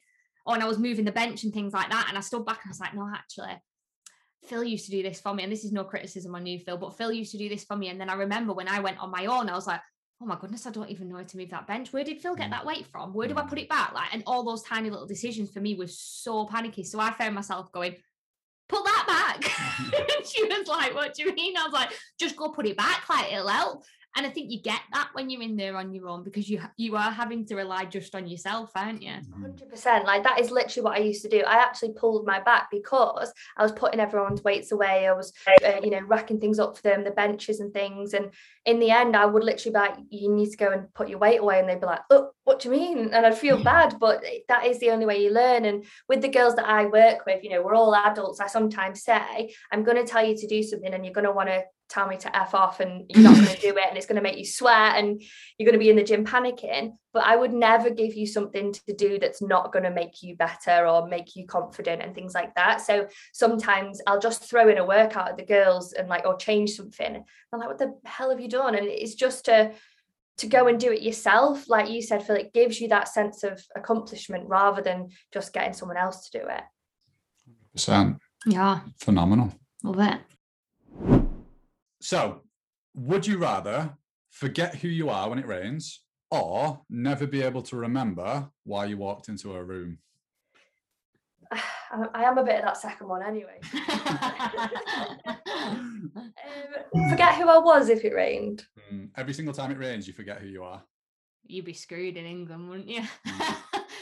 oh, 0.48 0.54
and 0.54 0.64
I 0.64 0.68
was 0.68 0.80
moving 0.80 1.06
the 1.06 1.12
bench 1.12 1.44
and 1.44 1.54
things 1.54 1.74
like 1.74 1.90
that, 1.90 2.06
and 2.08 2.18
I 2.18 2.22
stood 2.22 2.46
back 2.46 2.62
and 2.64 2.70
I 2.70 2.72
was 2.72 2.80
like, 2.80 2.94
no, 2.94 3.10
actually, 3.14 3.62
Phil 4.48 4.64
used 4.64 4.86
to 4.86 4.92
do 4.92 5.04
this 5.04 5.20
for 5.20 5.34
me, 5.34 5.44
and 5.44 5.52
this 5.52 5.64
is 5.64 5.72
no 5.72 5.84
criticism 5.84 6.36
on 6.36 6.46
you, 6.46 6.60
Phil, 6.60 6.78
but 6.78 6.98
Phil 6.98 7.12
used 7.12 7.32
to 7.32 7.38
do 7.38 7.50
this 7.50 7.64
for 7.64 7.76
me. 7.76 7.90
And 7.90 8.00
then 8.00 8.10
I 8.10 8.16
remember 8.16 8.54
when 8.54 8.68
I 8.68 8.80
went 8.80 9.00
on 9.00 9.12
my 9.12 9.26
own, 9.26 9.50
I 9.50 9.56
was 9.56 9.68
like, 9.68 9.82
oh 10.22 10.26
my 10.26 10.38
goodness, 10.40 10.66
I 10.66 10.72
don't 10.72 10.90
even 10.90 11.10
know 11.10 11.18
how 11.18 11.24
to 11.24 11.38
move 11.38 11.50
that 11.50 11.68
bench. 11.68 11.92
Where 11.92 12.04
did 12.04 12.22
Phil 12.22 12.36
get 12.36 12.48
mm. 12.48 12.52
that 12.52 12.66
weight 12.66 12.88
from? 12.88 13.14
Where 13.14 13.28
do 13.28 13.38
I 13.38 13.42
put 13.44 13.58
mm. 13.58 13.64
it 13.64 13.70
back? 13.70 13.94
Like, 13.94 14.14
and 14.14 14.24
all 14.26 14.44
those 14.44 14.64
tiny 14.64 14.90
little 14.90 15.08
decisions 15.08 15.52
for 15.52 15.60
me 15.60 15.76
was 15.76 16.00
so 16.00 16.46
panicky. 16.46 16.84
So 16.84 17.00
I 17.00 17.12
found 17.12 17.36
myself 17.36 17.72
going, 17.72 17.96
put 18.70 18.84
that 18.86 19.06
back. 19.08 19.52
and 19.94 20.26
she 20.26 20.44
was 20.44 20.68
like, 20.68 20.96
what 20.96 21.14
do 21.14 21.24
you 21.24 21.34
mean? 21.34 21.58
I 21.58 21.64
was 21.64 21.74
like, 21.74 21.92
just 22.20 22.36
go 22.36 22.50
put 22.50 22.66
it 22.66 22.78
back, 22.78 23.08
like 23.10 23.32
it'll 23.32 23.48
help 23.48 23.84
and 24.16 24.26
I 24.26 24.30
think 24.30 24.50
you 24.50 24.62
get 24.62 24.80
that 24.94 25.10
when 25.12 25.30
you're 25.30 25.42
in 25.42 25.58
there 25.58 25.76
on 25.76 25.94
your 25.94 26.08
own 26.08 26.24
because 26.24 26.50
you 26.50 26.62
you 26.78 26.96
are 26.96 27.12
having 27.12 27.46
to 27.48 27.56
rely 27.56 27.84
just 27.84 28.16
on 28.16 28.28
yourself, 28.28 28.72
aren't 28.74 29.02
you? 29.02 29.12
Mm-hmm. 29.12 29.42
Hundred 29.42 29.70
percent. 29.70 30.06
Like 30.06 30.24
that 30.24 30.40
is 30.40 30.52
literally 30.52 30.86
what 30.86 30.98
I 30.98 31.02
used 31.02 31.22
to 31.24 31.30
do. 31.30 31.42
I 31.42 31.56
actually 31.56 31.92
pulled 31.92 32.26
my 32.26 32.40
back 32.40 32.70
because 32.72 33.34
I 33.58 33.64
was 33.64 33.74
putting 33.74 34.00
everyone's 34.00 34.44
weights 34.44 34.72
away. 34.72 35.08
I 35.08 35.12
was, 35.12 35.34
uh, 35.66 35.82
you 35.84 35.90
know, 35.90 36.02
racking 36.02 36.40
things 36.40 36.60
up 36.60 36.78
for 36.78 36.84
them, 36.84 37.04
the 37.04 37.12
benches 37.12 37.60
and 37.60 37.74
things. 37.74 38.14
And 38.14 38.32
in 38.66 38.80
the 38.80 38.90
end, 38.90 39.18
I 39.18 39.26
would 39.26 39.44
literally 39.44 39.74
be 39.74 39.80
like, 39.80 39.98
"You 40.10 40.34
need 40.34 40.52
to 40.52 40.58
go 40.58 40.72
and 40.72 40.94
put 40.94 41.10
your 41.10 41.20
weight 41.20 41.42
away," 41.42 41.60
and 41.60 41.68
they'd 41.68 41.82
be 41.82 41.86
like, 41.86 42.02
"Oh, 42.10 42.32
what 42.46 42.62
do 42.62 42.70
you 42.70 42.76
mean?" 42.76 43.14
And 43.14 43.26
I'd 43.26 43.38
feel 43.38 43.62
bad, 43.62 43.98
but 44.00 44.24
that 44.48 44.66
is 44.66 44.80
the 44.80 44.92
only 44.92 45.06
way 45.06 45.22
you 45.22 45.32
learn. 45.32 45.66
And 45.66 45.84
with 46.08 46.22
the 46.22 46.30
girls 46.30 46.56
that 46.56 46.68
I 46.68 46.86
work 46.86 47.26
with, 47.26 47.44
you 47.44 47.50
know, 47.50 47.62
we're 47.62 47.76
all 47.76 47.94
adults. 47.94 48.40
I 48.40 48.48
sometimes 48.48 49.04
say, 49.04 49.54
"I'm 49.74 49.84
going 49.84 49.98
to 49.98 50.10
tell 50.10 50.26
you 50.26 50.38
to 50.38 50.48
do 50.48 50.64
something, 50.64 50.94
and 50.94 51.04
you're 51.04 51.14
going 51.14 51.26
to 51.26 51.34
want 51.34 51.50
to 51.50 51.66
tell 51.90 52.08
me 52.08 52.18
to 52.18 52.36
F 52.36 52.54
off 52.56 52.80
and 52.80 53.06
you're 53.10 53.24
not 53.24 53.36
going 53.36 53.48
to 53.48 53.62
do 53.62 53.78
it 53.78 53.86
and 53.88 53.98
it's 53.98 54.06
going 54.06 54.16
to 54.16 54.22
make 54.22 54.38
you 54.38 54.46
sweat 54.46 54.98
and 54.98 55.22
you're 55.58 55.66
going 55.66 55.80
to 55.80 55.84
be 55.84 55.90
in 55.90 55.96
the 55.96 56.04
gym 56.04 56.26
panicking. 56.26 56.94
But 57.14 57.26
I 57.26 57.36
would 57.36 57.54
never 57.54 57.90
give 57.90 58.16
you 58.16 58.28
something 58.28 58.74
to 58.74 58.94
do 58.94 59.20
that's 59.20 59.42
not 59.42 59.72
going 59.72 59.84
to 59.84 59.92
make 59.92 60.22
you 60.22 60.36
better 60.36 60.88
or 60.88 61.08
make 61.08 61.36
you 61.36 61.46
confident 61.46 62.02
and 62.02 62.16
things 62.16 62.34
like 62.34 62.54
that. 62.56 62.82
So 62.82 63.08
sometimes 63.34 64.02
I'll 64.08 64.20
just 64.20 64.50
throw 64.50 64.68
in 64.70 64.78
a 64.78 64.86
workout 64.86 65.30
at 65.30 65.38
the 65.38 65.46
girls 65.46 65.94
and 65.94 66.10
like, 66.10 66.26
or 66.26 66.38
change 66.38 66.72
something. 66.72 67.24
I'm 67.54 67.60
like, 67.60 67.70
what 67.70 67.78
the 67.78 67.96
hell 68.06 68.32
have 68.32 68.40
you 68.40 68.50
done? 68.50 68.76
And 68.76 68.88
it's 68.88 69.16
just 69.16 69.46
to 69.46 69.74
to 70.38 70.48
go 70.48 70.68
and 70.68 70.78
do 70.78 70.92
it 70.92 71.02
yourself. 71.02 71.70
Like 71.70 71.90
you 71.90 72.02
said, 72.02 72.26
Phil, 72.26 72.36
it 72.36 72.54
gives 72.54 72.82
you 72.82 72.90
that 72.90 73.08
sense 73.08 73.44
of 73.44 73.64
accomplishment 73.74 74.50
rather 74.50 74.82
than 74.82 75.10
just 75.32 75.54
getting 75.54 75.72
someone 75.72 75.96
else 75.96 76.30
to 76.30 76.40
do 76.40 76.46
it. 76.46 76.62
Percent. 77.72 78.18
Yeah. 78.46 78.82
Phenomenal. 78.98 79.54
Love 79.84 80.00
it. 80.00 80.35
So, 82.06 82.42
would 82.94 83.26
you 83.26 83.40
rather 83.40 83.98
forget 84.30 84.76
who 84.76 84.88
you 84.88 85.10
are 85.10 85.28
when 85.28 85.40
it 85.40 85.48
rains 85.48 86.02
or 86.30 86.82
never 86.88 87.26
be 87.26 87.42
able 87.42 87.64
to 87.64 87.78
remember 87.78 88.48
why 88.64 88.86
you 88.86 88.96
walked 88.96 89.28
into 89.28 89.56
a 89.56 89.64
room? 89.64 89.98
I 91.52 92.24
am 92.24 92.38
a 92.38 92.44
bit 92.44 92.60
of 92.60 92.66
that 92.66 92.78
second 92.78 93.08
one 93.08 93.24
anyway. 93.24 93.60
um, 95.56 96.12
forget 97.10 97.38
who 97.38 97.50
I 97.50 97.58
was 97.58 97.90
if 97.90 98.06
it 98.06 98.14
rained. 98.14 98.68
Mm, 98.94 99.10
every 99.18 99.34
single 99.34 99.56
time 99.56 99.72
it 99.72 99.80
rains, 99.80 100.06
you 100.06 100.14
forget 100.14 100.38
who 100.38 100.48
you 100.48 100.64
are. 100.64 100.84
You'd 101.48 101.66
be 101.66 101.74
screwed 101.74 102.18
in 102.18 102.26
England, 102.28 102.70
wouldn't 102.70 102.88
you? 102.88 103.02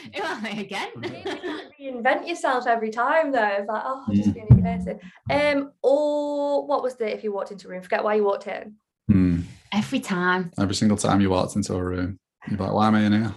Mm. 0.06 0.16
Who 0.16 0.22
am 0.22 0.46
I 0.46 0.50
again? 0.60 0.90
Reinvent 1.80 2.28
yourself 2.28 2.66
every 2.66 2.90
time 2.90 3.32
though. 3.32 3.46
It's 3.46 3.68
like, 3.68 3.82
oh, 3.84 4.04
I'll 4.06 4.14
just 4.14 4.34
be 4.34 4.40
a 4.40 4.54
new 4.54 4.62
person. 4.62 5.00
Um, 5.30 5.72
or 5.82 6.66
what 6.66 6.82
was 6.82 6.96
the 6.96 7.12
if 7.12 7.24
you 7.24 7.32
walked 7.32 7.50
into 7.50 7.68
a 7.68 7.70
room? 7.70 7.82
Forget 7.82 8.04
why 8.04 8.14
you 8.14 8.24
walked 8.24 8.46
in. 8.46 8.74
Hmm. 9.10 9.40
Every 9.72 10.00
time. 10.00 10.50
Every 10.58 10.74
single 10.74 10.96
time 10.96 11.20
you 11.20 11.30
walked 11.30 11.56
into 11.56 11.74
a 11.74 11.82
room. 11.82 12.18
You're 12.48 12.58
like, 12.58 12.72
why 12.72 12.86
am 12.88 12.94
I 12.94 13.02
in 13.02 13.12
here? 13.12 13.34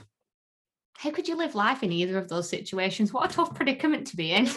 How 0.97 1.11
could 1.11 1.27
you 1.27 1.35
live 1.35 1.55
life 1.55 1.83
in 1.83 1.91
either 1.91 2.17
of 2.17 2.27
those 2.27 2.49
situations? 2.49 3.13
What 3.13 3.29
a 3.29 3.33
tough 3.33 3.53
predicament 3.53 4.07
to 4.07 4.17
be 4.17 4.31
in. 4.31 4.49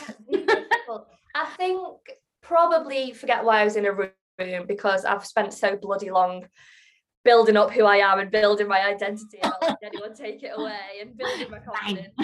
I 1.35 1.47
think 1.57 1.81
probably 2.43 3.13
forget 3.13 3.45
why 3.45 3.61
I 3.61 3.65
was 3.65 3.77
in 3.77 3.87
a 3.87 3.93
room 3.93 4.67
because 4.67 5.05
I've 5.05 5.27
spent 5.27 5.53
so 5.53 5.77
bloody 5.77 6.11
long 6.11 6.47
building 7.25 7.57
up 7.57 7.71
who 7.71 7.85
I 7.85 7.97
am 7.97 8.19
and 8.19 8.31
building 8.31 8.69
my 8.69 8.81
identity 8.81 9.39
and 9.43 9.53
not 9.53 9.63
letting 9.63 9.89
anyone 9.93 10.15
take 10.15 10.43
it 10.43 10.53
away 10.57 10.79
and 11.01 11.17
building 11.17 11.51
my 11.51 11.59
confidence. 11.59 12.09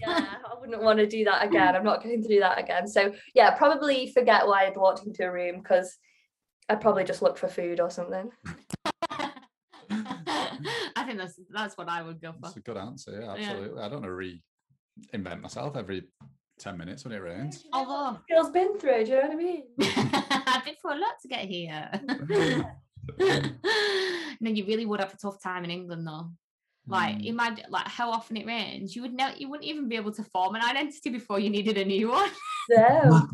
yeah, 0.00 0.36
I 0.44 0.60
wouldn't 0.60 0.82
want 0.82 0.98
to 0.98 1.06
do 1.06 1.24
that 1.24 1.46
again. 1.46 1.76
I'm 1.76 1.84
not 1.84 2.02
going 2.02 2.22
to 2.22 2.28
do 2.28 2.40
that 2.40 2.58
again. 2.58 2.86
So 2.88 3.12
yeah, 3.34 3.52
probably 3.52 4.10
forget 4.12 4.46
why 4.46 4.66
I'd 4.66 4.76
walked 4.76 5.06
into 5.06 5.24
a 5.24 5.32
room 5.32 5.58
because 5.58 5.96
I'd 6.68 6.80
probably 6.80 7.04
just 7.04 7.22
look 7.22 7.38
for 7.38 7.48
food 7.48 7.80
or 7.80 7.90
something. 7.90 8.30
I 9.90 11.04
think 11.04 11.18
that's 11.18 11.38
that's 11.50 11.76
what 11.76 11.88
I 11.88 12.02
would 12.02 12.20
go 12.20 12.32
for. 12.32 12.38
That's 12.42 12.56
a 12.56 12.60
good 12.60 12.76
answer. 12.76 13.20
Yeah, 13.20 13.32
absolutely. 13.32 13.78
Yeah. 13.78 13.86
I 13.86 13.88
don't 13.88 14.02
want 14.02 14.32
to 15.12 15.18
reinvent 15.18 15.42
myself 15.42 15.76
every 15.76 16.04
10 16.58 16.76
minutes 16.78 17.04
when 17.04 17.12
it 17.12 17.18
rains. 17.18 17.64
Although 17.72 18.18
girls 18.28 18.50
been 18.50 18.78
through, 18.78 19.04
do 19.04 19.10
you 19.10 19.16
know 19.16 19.22
what 19.22 19.32
I 19.32 19.36
mean? 19.36 19.64
I've 20.46 20.64
been 20.64 20.74
through 20.80 20.94
a 20.94 21.00
lot 21.00 21.14
to 21.22 21.28
get 21.28 21.44
here. 21.44 21.90
no, 24.40 24.50
you 24.50 24.64
really 24.66 24.86
would 24.86 25.00
have 25.00 25.14
a 25.14 25.16
tough 25.16 25.42
time 25.42 25.64
in 25.64 25.70
England 25.70 26.06
though. 26.06 26.30
Like 26.86 27.18
mm. 27.18 27.26
imagine 27.26 27.66
like 27.70 27.86
how 27.86 28.10
often 28.10 28.36
it 28.36 28.46
rains. 28.46 28.96
You 28.96 29.02
would 29.02 29.14
know 29.14 29.30
you 29.36 29.48
wouldn't 29.48 29.68
even 29.68 29.88
be 29.88 29.96
able 29.96 30.12
to 30.12 30.24
form 30.24 30.56
an 30.56 30.62
identity 30.62 31.10
before 31.10 31.38
you 31.38 31.48
needed 31.48 31.78
a 31.78 31.84
new 31.84 32.10
one. 32.10 32.30
No. 32.70 33.28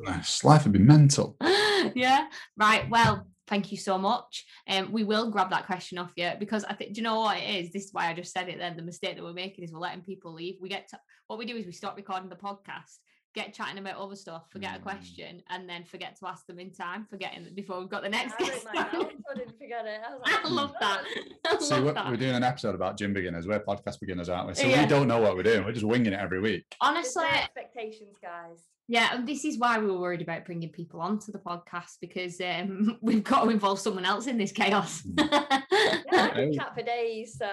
Life 0.45 0.65
would 0.65 0.73
be 0.73 0.79
mental. 0.79 1.37
yeah. 1.95 2.27
Right. 2.57 2.89
Well, 2.91 3.27
thank 3.47 3.73
you 3.73 3.79
so 3.79 3.97
much. 3.97 4.45
And 4.67 4.87
um, 4.87 4.93
we 4.93 5.05
will 5.05 5.31
grab 5.31 5.51
that 5.51 5.67
question 5.67 5.97
off 5.97 6.13
you 6.17 6.33
because 6.39 6.65
I 6.65 6.75
think 6.75 6.93
do 6.93 6.99
you 6.99 7.05
know 7.05 7.21
what 7.21 7.39
it 7.39 7.65
is? 7.65 7.73
This 7.73 7.87
is 7.87 7.93
why 7.93 8.09
I 8.09 8.15
just 8.15 8.33
said 8.33 8.49
it 8.49 8.59
then. 8.59 8.77
The 8.77 8.83
mistake 8.83 9.17
that 9.17 9.25
we're 9.25 9.33
making 9.33 9.65
is 9.65 9.73
we're 9.73 9.81
letting 9.81 10.03
people 10.03 10.35
leave. 10.35 10.57
We 10.61 10.69
get 10.69 10.89
to 10.91 11.01
what 11.27 11.39
we 11.39 11.47
do 11.47 11.57
is 11.57 11.67
we 11.67 11.73
stop 11.73 11.97
recording 11.97 12.29
the 12.29 12.37
podcast 12.37 12.99
get 13.35 13.55
chatting 13.55 13.79
about 13.79 13.97
other 13.97 14.17
stuff, 14.17 14.51
forget 14.51 14.73
mm. 14.73 14.77
a 14.77 14.81
question, 14.81 15.43
and 15.51 15.69
then 15.69 15.85
forget 15.85 16.17
to 16.19 16.27
ask 16.27 16.47
them 16.47 16.59
in 16.59 16.71
time, 16.71 17.07
forgetting 17.09 17.47
before 17.55 17.79
we've 17.81 17.89
got 17.89 18.03
the 18.03 18.09
next 18.09 18.35
yeah, 18.41 18.47
I, 18.75 18.79
I 19.31 19.35
didn't 19.37 19.59
forget 19.59 19.87
it. 19.87 20.01
I, 20.07 20.15
like, 20.15 20.45
I 20.45 20.49
love 20.49 20.75
that. 20.81 21.05
I 21.47 21.59
See, 21.59 21.75
we're, 21.81 21.93
we're, 21.93 22.17
doing 22.17 22.35
an 22.35 22.45
episode 22.45 22.75
about 22.75 22.97
gym 22.97 23.13
beginners. 23.13 23.47
We're 23.47 23.61
podcast 23.61 24.01
beginners, 24.01 24.29
aren't 24.29 24.49
we? 24.49 24.55
So 24.55 24.67
yeah. 24.67 24.83
we 24.83 24.89
don't 24.89 25.09
know 25.09 25.21
what 25.21 25.37
we're 25.37 25.43
doing. 25.43 25.65
We're 25.65 25.73
just 25.73 25.87
winging 25.87 26.13
it 26.13 26.21
every 26.21 26.41
week. 26.41 26.65
Honestly, 26.81 27.27
expectations, 27.27 28.17
guys. 28.21 28.69
Yeah, 28.91 29.11
and 29.13 29.29
this 29.29 29.45
is 29.45 29.59
why 29.59 29.79
we 29.79 29.87
were 29.87 30.01
worried 30.01 30.23
about 30.23 30.47
bringing 30.47 30.71
people 30.71 31.03
onto 31.03 31.31
the 31.31 31.39
podcast 31.39 31.99
because 32.01 32.41
um, 32.41 32.97
we've 33.03 33.23
got 33.23 33.45
to 33.45 33.51
involve 33.51 33.79
someone 33.79 34.07
else 34.07 34.27
in 34.27 34.39
this 34.39 34.51
chaos. 34.51 35.03
Mm. 35.03 35.31
yeah, 36.11 36.31
I 36.35 36.51
chat 36.55 36.75
for 36.75 36.83
days, 36.83 37.39
so 37.39 37.51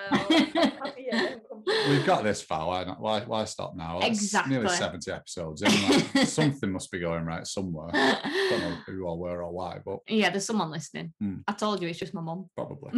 we've 1.89 2.05
got 2.05 2.23
this 2.23 2.41
far. 2.41 2.67
Why 2.67 2.85
not? 2.85 3.01
Why, 3.01 3.19
why 3.19 3.43
stop 3.43 3.75
now? 3.75 3.99
That's 3.99 4.17
exactly. 4.17 4.55
Nearly 4.55 4.73
seventy 4.75 5.11
episodes. 5.11 5.61
Like, 5.61 6.25
something 6.27 6.71
must 6.71 6.89
be 6.89 6.99
going 6.99 7.25
right 7.25 7.45
somewhere. 7.45 7.89
I 7.93 8.47
don't 8.49 8.61
know 8.61 8.77
who 8.85 9.05
or 9.05 9.19
where 9.19 9.43
or 9.43 9.51
why, 9.51 9.79
but 9.85 9.99
yeah, 10.07 10.29
there's 10.29 10.45
someone 10.45 10.71
listening. 10.71 11.13
Hmm. 11.19 11.39
I 11.49 11.51
told 11.51 11.81
you, 11.81 11.89
it's 11.89 11.99
just 11.99 12.13
my 12.13 12.21
mum. 12.21 12.49
Probably. 12.55 12.91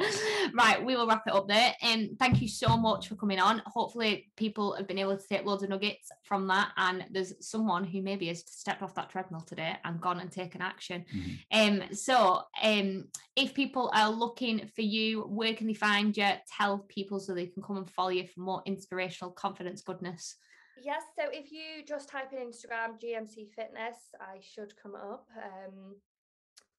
right, 0.54 0.84
we 0.84 0.96
will 0.96 1.06
wrap 1.06 1.26
it 1.26 1.34
up 1.34 1.48
there. 1.48 1.74
And 1.82 2.10
um, 2.10 2.16
thank 2.18 2.40
you 2.40 2.48
so 2.48 2.76
much 2.76 3.08
for 3.08 3.16
coming 3.16 3.38
on. 3.38 3.62
Hopefully, 3.66 4.30
people 4.36 4.74
have 4.74 4.86
been 4.86 4.98
able 4.98 5.16
to 5.16 5.28
take 5.28 5.44
loads 5.44 5.62
of 5.62 5.68
nuggets 5.68 6.10
from 6.24 6.46
that. 6.48 6.72
And 6.76 7.04
there's 7.10 7.34
someone 7.46 7.84
who 7.84 8.02
maybe 8.02 8.28
has 8.28 8.44
stepped 8.46 8.82
off 8.82 8.94
that 8.94 9.10
treadmill 9.10 9.42
today 9.42 9.76
and 9.84 10.00
gone 10.00 10.20
and 10.20 10.30
taken 10.30 10.62
action. 10.62 11.04
Mm-hmm. 11.14 11.82
Um, 11.82 11.94
so, 11.94 12.42
um, 12.62 13.08
if 13.36 13.54
people 13.54 13.90
are 13.94 14.10
looking 14.10 14.68
for 14.74 14.82
you, 14.82 15.22
where 15.22 15.54
can 15.54 15.66
they 15.66 15.74
find 15.74 16.16
you? 16.16 16.28
Tell 16.56 16.78
people 16.88 17.20
so 17.20 17.34
they 17.34 17.46
can 17.46 17.62
come 17.62 17.76
and 17.76 17.90
follow 17.90 18.10
you 18.10 18.26
for 18.26 18.40
more 18.40 18.62
inspirational 18.66 19.32
confidence, 19.32 19.82
goodness. 19.82 20.36
Yes, 20.82 21.02
so 21.18 21.26
if 21.30 21.52
you 21.52 21.84
just 21.86 22.08
type 22.08 22.32
in 22.32 22.38
Instagram 22.38 22.98
GMC 23.02 23.50
Fitness, 23.54 23.96
I 24.18 24.38
should 24.40 24.74
come 24.82 24.94
up. 24.94 25.26
Um, 25.36 25.96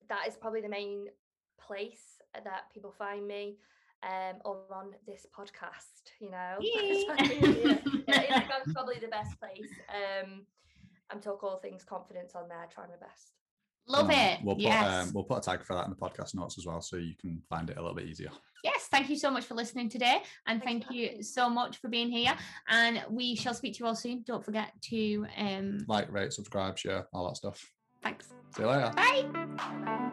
that 0.09 0.27
is 0.27 0.35
probably 0.35 0.61
the 0.61 0.69
main 0.69 1.05
place 1.65 2.21
that 2.33 2.71
people 2.73 2.93
find 2.97 3.27
me 3.27 3.57
um, 4.03 4.37
or 4.45 4.61
on 4.73 4.91
this 5.05 5.27
podcast, 5.35 6.11
you 6.19 6.31
know. 6.31 6.57
Instagram's 8.09 8.73
probably 8.73 8.99
the 8.99 9.07
best 9.07 9.39
place. 9.39 9.69
Um, 9.89 10.45
I'm 11.11 11.19
talk 11.19 11.43
all 11.43 11.57
things 11.57 11.83
confidence 11.83 12.33
on 12.35 12.47
there, 12.47 12.67
trying 12.73 12.89
my 12.89 13.05
best. 13.05 13.33
Love 13.87 14.05
um, 14.05 14.11
it. 14.11 14.39
We'll 14.43 14.55
put 14.55 14.63
yes. 14.63 15.07
um, 15.07 15.13
we'll 15.13 15.23
put 15.23 15.39
a 15.39 15.41
tag 15.41 15.63
for 15.63 15.75
that 15.75 15.85
in 15.85 15.89
the 15.89 15.95
podcast 15.95 16.35
notes 16.35 16.57
as 16.57 16.65
well, 16.65 16.81
so 16.81 16.97
you 16.97 17.15
can 17.19 17.41
find 17.49 17.69
it 17.69 17.77
a 17.77 17.81
little 17.81 17.95
bit 17.95 18.05
easier. 18.05 18.29
Yes, 18.63 18.87
thank 18.91 19.09
you 19.09 19.15
so 19.17 19.31
much 19.31 19.45
for 19.45 19.55
listening 19.55 19.89
today, 19.89 20.21
and 20.47 20.61
Thanks 20.63 20.85
thank 20.85 20.95
you 20.95 21.23
so 21.23 21.49
much 21.49 21.77
for 21.77 21.89
being 21.89 22.09
here. 22.11 22.35
And 22.69 23.03
we 23.09 23.35
shall 23.35 23.55
speak 23.55 23.73
to 23.73 23.79
you 23.79 23.87
all 23.87 23.95
soon. 23.95 24.23
Don't 24.25 24.45
forget 24.45 24.71
to 24.89 25.25
um 25.37 25.79
like, 25.87 26.11
rate, 26.11 26.31
subscribe, 26.31 26.77
share, 26.77 27.07
all 27.11 27.27
that 27.27 27.37
stuff. 27.37 27.71
Thanks. 28.03 28.27
See 28.55 28.63
you 28.63 28.69
later. 28.69 28.91
Bye. 28.95 30.11